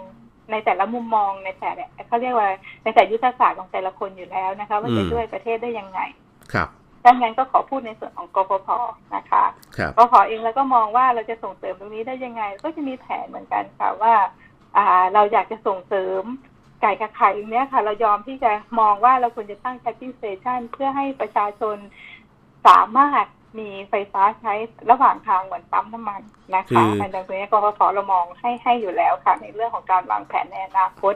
[0.51, 2.51] ในแต่ละมุมมองในแต่ละเขาเรียกว่า
[2.83, 6.01] ในแต่ยุทธศาสตร์ของแต่ละคนอยู่แล้วนะคะ ว่าจะอืมช่วยประเทศได้ยังไง
[6.53, 6.69] ครับ
[7.07, 8.69] ดังนั้นก็ขอพูดในส่วนของกพพ
[9.17, 9.45] นะคะ
[9.77, 14.15] ครับกขอเองแล้วก็มองว่าเราจะส่งเสริมตรงนี้ได้ยังไง ก็จะมีแผนเหมือนกันค่ะว่า
[14.77, 16.23] อ่าเราอยากจะส่งเสริม
[16.85, 21.77] ไก่กับไข่ตรงเนี้ยค่ะ เรายอมที่จะมองว่าเราควรจะตั้ง charging station เพื่อให้ประชาชน
[22.67, 23.27] สามารถ
[23.59, 24.55] มีไฟฟ้าใช้
[24.91, 26.23] ระหว่างทางเหมือนปั๊มน้ำมัน
[26.55, 31.15] นะคืคะออันดังนี้กพเรามองให้ให้อยู่แล้วค่ะ ในเรื่องของการวางแผนในอนาคต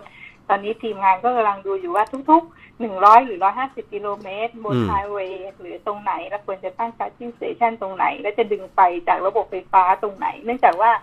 [0.48, 11.02] ตอนนี้ทีมงานก็กำลังดูอยู่ว่าทุกๆหนึ่งร้อยหรือร้อยห้าสิบกิโลเมตรบนอืมไฮเวย์หรือตรงไหนเราควรจะตั้ง charging station ตรงไหน แล้วจะดึงไปจากระบบไฟฟ้าตรงไหน เนื่องจากว่าอ่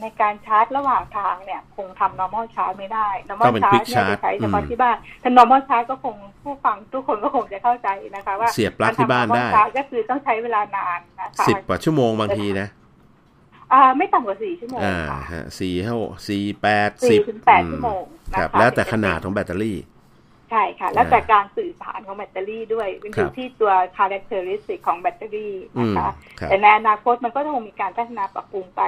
[0.00, 8.34] ในการชาร์จระหว่างทางเนี่ย คงทำ normal charge ไม่ได้ต้ normal องเป็น charge quick เนี่ยจะ charge ใช้เฉพาะอืมที่บ้านถ้า normal charge ก็คงผู้ฟังทุกคนก็คงจะเข้าใจนะคะ
[8.40, 12.68] ว่าเสียบปลั๊กที่บ้านได้กรทำ normal charge ก็คือต้องใช้เวลานานนะคะสิบกว่าชั่วโมงบางทีนะ
[13.72, 15.98] อ่าไม่ต่ำกว่าสี่ชั่วโมงอ่าค่ะฮะสี่เท่า
[16.28, 18.02] สี่แปดสี่สิบถึงแปดชั่วโมง
[18.34, 19.78] คนะรับคะแล้วแต่ขนาดของแบตเตอรี่
[20.50, 28.82] ใช่ค่ะ แล้วแต่การสื่อสารของแบตเตอรี่ด้วยมันอครัยู่บที่ตัว characteristic ของแบตเตอรี่อืนะมคะครับแต่ในอนาคตมันก็คงมีการพัฒนาปรับปรุงไป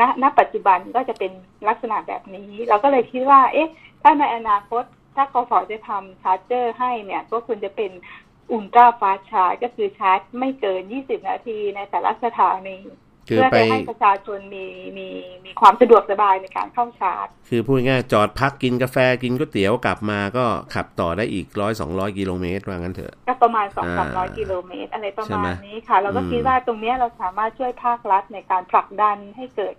[0.00, 1.32] ณณปัจจุบันก็จะเป็น
[1.68, 3.70] ลักษณะแบบนี้ เราก็เลยคิดว่า เอ๊ะ
[4.02, 4.84] ถ้าในอนาคต
[5.14, 7.90] ถ้ากฟจะทำชาร์จเจอร์ให้เนี่ย ก็ควรจะเป็น
[8.50, 12.78] อุลตร้าฟาชาร์จก็คือชาร์จไม่เกิน 20 นาทีในแต่ละสถานี
[13.28, 14.66] คือเพื่อไปจะให้ประชาชนมี
[14.98, 15.08] มี
[15.44, 29.74] มีความสะดวกสบายในการเข้าชาร์จ คือพูดง่ายๆจอดพักกินกาแฟกินก๋วยเตี๋ยวกลับมาก็ขับต่อได้อีกร้อยสองร้อยกิโลเมตรว่างั้นเถอะ ก็ประมาณสองอ่าสามร้อยกิโลเมตร อะไรประใช่ไหมามณนี้ค่ะ เราก็อืมคิดว่าตรงเนี้ยเราสามารถช่วยภาครัฐในการผลักดันให้เกิด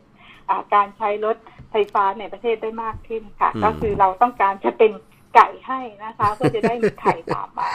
[0.50, 1.38] อ่าการใช้รถ
[1.72, 4.91] ไฟฟ้าในประเทศได้มากขึ้นค่ะ ก็คือเราต้องการจะเป็น
[5.36, 7.69] ไก่ให้นะคะ เพื่อจะได้มีไข่ตามมา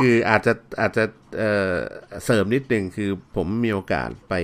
[0.00, 1.04] คืออาจจะอาจจะ
[1.38, 1.76] เอ่อ
[2.24, 4.34] เสริมนิดนึงคือผมมีโอกาสไป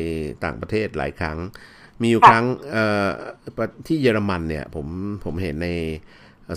[0.45, 1.39] ต่างประเทศหลายครั้ง
[2.03, 3.09] มีอยู่ค่ะครั้งเอ่อ
[3.87, 4.87] ที่เยอรมันเนี่ย ผม
[5.25, 5.71] ผมเห็นใน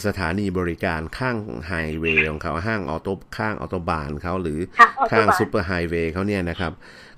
[0.08, 1.38] สถานีบริการข้าง
[1.68, 6.72] ไฮเวย์ของเขาข้าง Auto ข้าง Autobahn เขาหรือค่ะข้าง Autobahn superhighway เขาเนี่ยนะครับ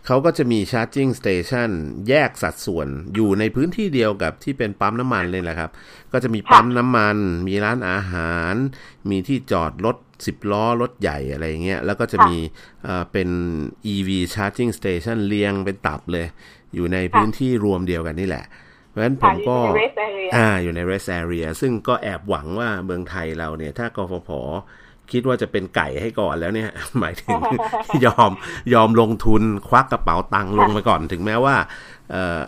[0.08, 1.70] เขาก็จะมีชาร์จิ n งสเตชัน
[2.10, 5.72] แยกสัดส่วนอยู่ในพื้นที่เดียวกับที่เป็นปั๊มน้ำมันเลยแหละครับ
[6.12, 8.54] ก็จะมีปั๊มน้ำมัน มีร้านอาหาร
[9.10, 12.38] มีที่จอดรถ10ล้อรถใหญ่อะไรเงี้ย แล้วก็จะมี
[12.84, 13.30] เอ่อเป็น
[13.94, 16.26] EV Charging Station เรียงเป็นตับเลย
[16.76, 18.46] อยู่ในพื้นที่รวมเดียวกันนี่แหละ
[18.90, 24.32] เพราะฉะนั้นผมก็ค่ะอยู่ใน rest area อ่าอยู่ใน rest area ซึ่งก็แอบหวังว่าเมืองไทยเราเนี่ย ถ้ากฟผ
[25.12, 27.40] คิดว่าจะเป็นไก่ให้ก่อนแล้วเนี่ย หมายถึง
[28.06, 28.32] ยอม
[28.74, 31.56] ยอมลงทุนควักกระเป๋าตังค์ลงไปก่อนถึงแม้ว่า
[32.12, 32.40] เอ่อ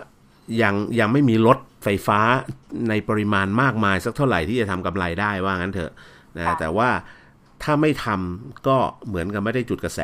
[0.61, 2.19] ยังยังไม่มีรถไฟฟ้า
[2.89, 5.91] ในปริมาณมากมายสักเท่าไหร่ที่จะทำกำไรได้ว่างั้นเถอะ
[6.37, 6.89] นะค่ะแต่ว่า
[7.63, 10.01] ถ้าไม่ทำก็เหมือนกับไม่ได้จุดกระแส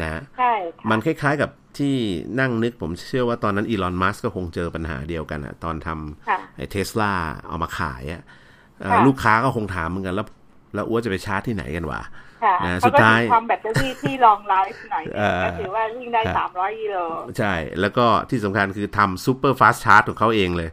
[0.00, 1.94] นะใช่ค่ะมันคล้ายๆกับที่
[2.40, 7.12] นั่งนึกผมเชื่อว่าตอนนั้นอีลอนมัสก็คงเจอปัญหาเดียวกันอะตอนทำค่ะไอ้เทสลา
[7.48, 8.22] เอามาขายอะ
[8.80, 10.26] เอ่อค่ะลูกค้าก็คงถามเหมือนกันแล้ว
[10.74, 12.02] แล้วอ้วจะไปชาร์จที่ไหนกันวะ
[12.44, 16.96] ค่ะนะเขาสุดก็ท้ายมีความแบตเตอรี่ที่รองไลฟ์หน่อยหนึ่งเอ่อก็ถือว่าวิ่งได้ครับสามร้อยกิโล
[17.38, 20.70] ใช่ แล้วก็ที่สำคัญคือทำ super fast charge ของเขาเองเลย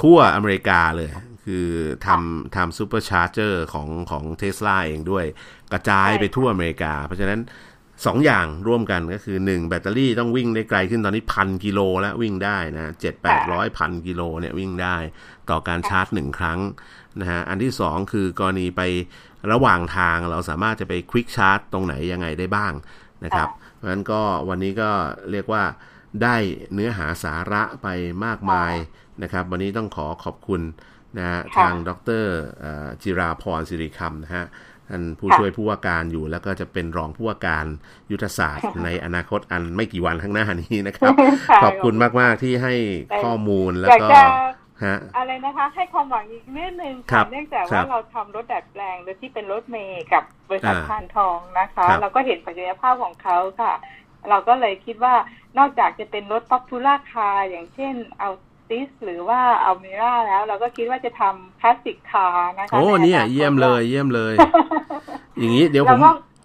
[0.00, 1.08] ทั่วอเมริกาเลย
[1.44, 1.66] คือ
[2.06, 5.24] ทำทำ supercharger ของของเทสลาเองด้วย
[5.72, 7.40] กระจายไปทั่วอเมริกา เพราะฉะนั้น
[8.06, 14.96] สองอย่างร่วมกันก็คือหนึ่งแบตเตอรี่ต้องวิ่งได้ไกลขึ้นตอนนี้พันกิโลแล้ววิ่งได้นะเจ็ดแปดร้อยพันกิโลเนี่ยวิ่งได้
[15.50, 16.58] ต่อการชาร์จหนึ่งครั้ง
[17.20, 18.82] นะฮะอันที่สองคือกรณีไป
[19.52, 22.72] ระหว่างทางเราสามารถจะไป quick charge ตรงไหนยังไงได้บ้าง
[23.24, 24.90] นะครับเพราะฉะนั้นก็วันนี้ก็
[25.30, 25.64] เรียกว่า
[26.22, 26.36] ได้
[26.74, 27.88] เนื้อหาสาระไป
[28.24, 28.72] มากมาย
[29.22, 30.62] นะครับ วันนี้ต้องขอขอบคุณ
[31.18, 31.90] นะฮะค่ะทางด
[32.20, 32.24] ร
[32.60, 34.44] เอ่อจิราพรสิริคำนะฮะ
[34.88, 37.64] ท่านผู้ค่ะช่วยผู้ว่าการอยู่แล้วก็จะเป็นรองผู้ว่าการ
[38.10, 41.14] ยุทธศาสตร์ ในอนาคตอันไม่กี่วันข้างหน้านี้นะครับ
[41.50, 42.74] ค่ะขอบคุณมาก ๆ ที่ให้
[43.22, 44.22] ข้อมูลแล้วอยากก็จะ
[44.84, 53.72] ฮะอะไรนะคะให้ความหวังอีกนิดนึงครัค่ะบเนื่องจากครัว่าบเราทำรถดัดแปลงโดยที่เป็นรถเมย์กับบริษัทอ่าพานทองนะคะครับเราก็เห็นศักยภาพของเขาค่ะ
[54.30, 55.14] เราก็เลยคิดว่า
[55.58, 58.30] นอกจากจะเป็นรถป๊อปปูล่าคาร์อย่างเช่นเอา
[58.68, 64.34] ติสหรือว่าเอาเมร่าแล้ว เราก็คิดว่าจะทำคลาสสิกคาร์นะคะโอ้ในเนี่ยอนาคตเยี่ยมเลยเยี่ยมเลย
[65.38, 66.00] อย่างนี้เดี๋ยวผม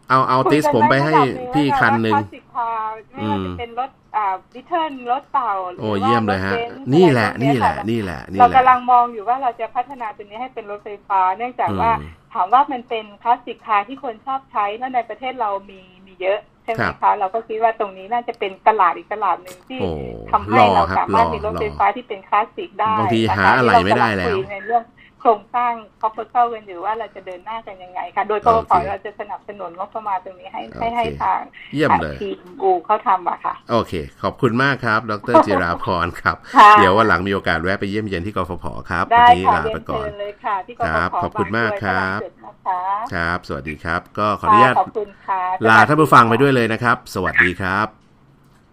[0.09, 1.13] เราก็เอาเอาติสผมไปให้
[1.53, 19.87] พี่คันหนึ่งคลาสสิกคาร์ไม่ว่าจะเป็นรถอ่าบิทเทิลรถเต่าหรืโอ้ว่าเยี่ยมเลยฮะรถบซ์นี่แหละอไรพวกนี่เยแหละค่นี่แหละนี่เราแหละกำลังมองอยู่ว่าเราจะพัฒนาตัวนี้ให้เป็นรถไฟฟ้า เนื่องจากว่าอืมถามว่ามันเป็นคลาสสิกคาร์ที่คนชอบใช้แล้วในประเทศเรามีมีเยอะใช่ไหมครัคะบเราก็คิดว่าตรงนี้น่าจะเป็นตลาดอีกตลาดหนึ่งที่โอ้
[20.31, 31.41] ทำให้เรารอครับสามารถรอมีรถรอไฟฟ้าที่เป็นคลาสสิกได้บางทีนะคะหาอะไรไม่ได้แล้วที่เรากำง คุยในเรื่องโครงสร้าง proposal กันอยู่ว่าเราจะเดินหน้ากันยังไงค่ะโดยกโอรเคพเราจะสนับสนุนงบประมาณตรงนี้ให้ให้โอเคให้ทาง
[31.73, 42.81] เยี่ยมเลยทีมอูเขาทำอะค่ะ โอเค ขอบคุณมากครับ ดรจิราพรครับค่ะเดี๋ยววันหลังมีโอกาสแวะไปเยี่ยมเยียนที่กฟผครับวัได้นี้ค่ะลาเรียไปนก่อเชินญเลยค่ะที่กคฟรับผขอบคุณมากครับางด้วยตลาดสดนะคะ
[43.13, 47.87] ครับ สวัสดีครับ ก็ขออนุญาตขอบคุณค่ะลาท่านผู้ฟังไปด้วยเลยนะครับ สวัสดีครับ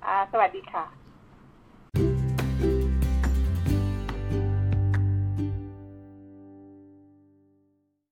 [0.06, 0.84] อ่าสวัสดีค่ะ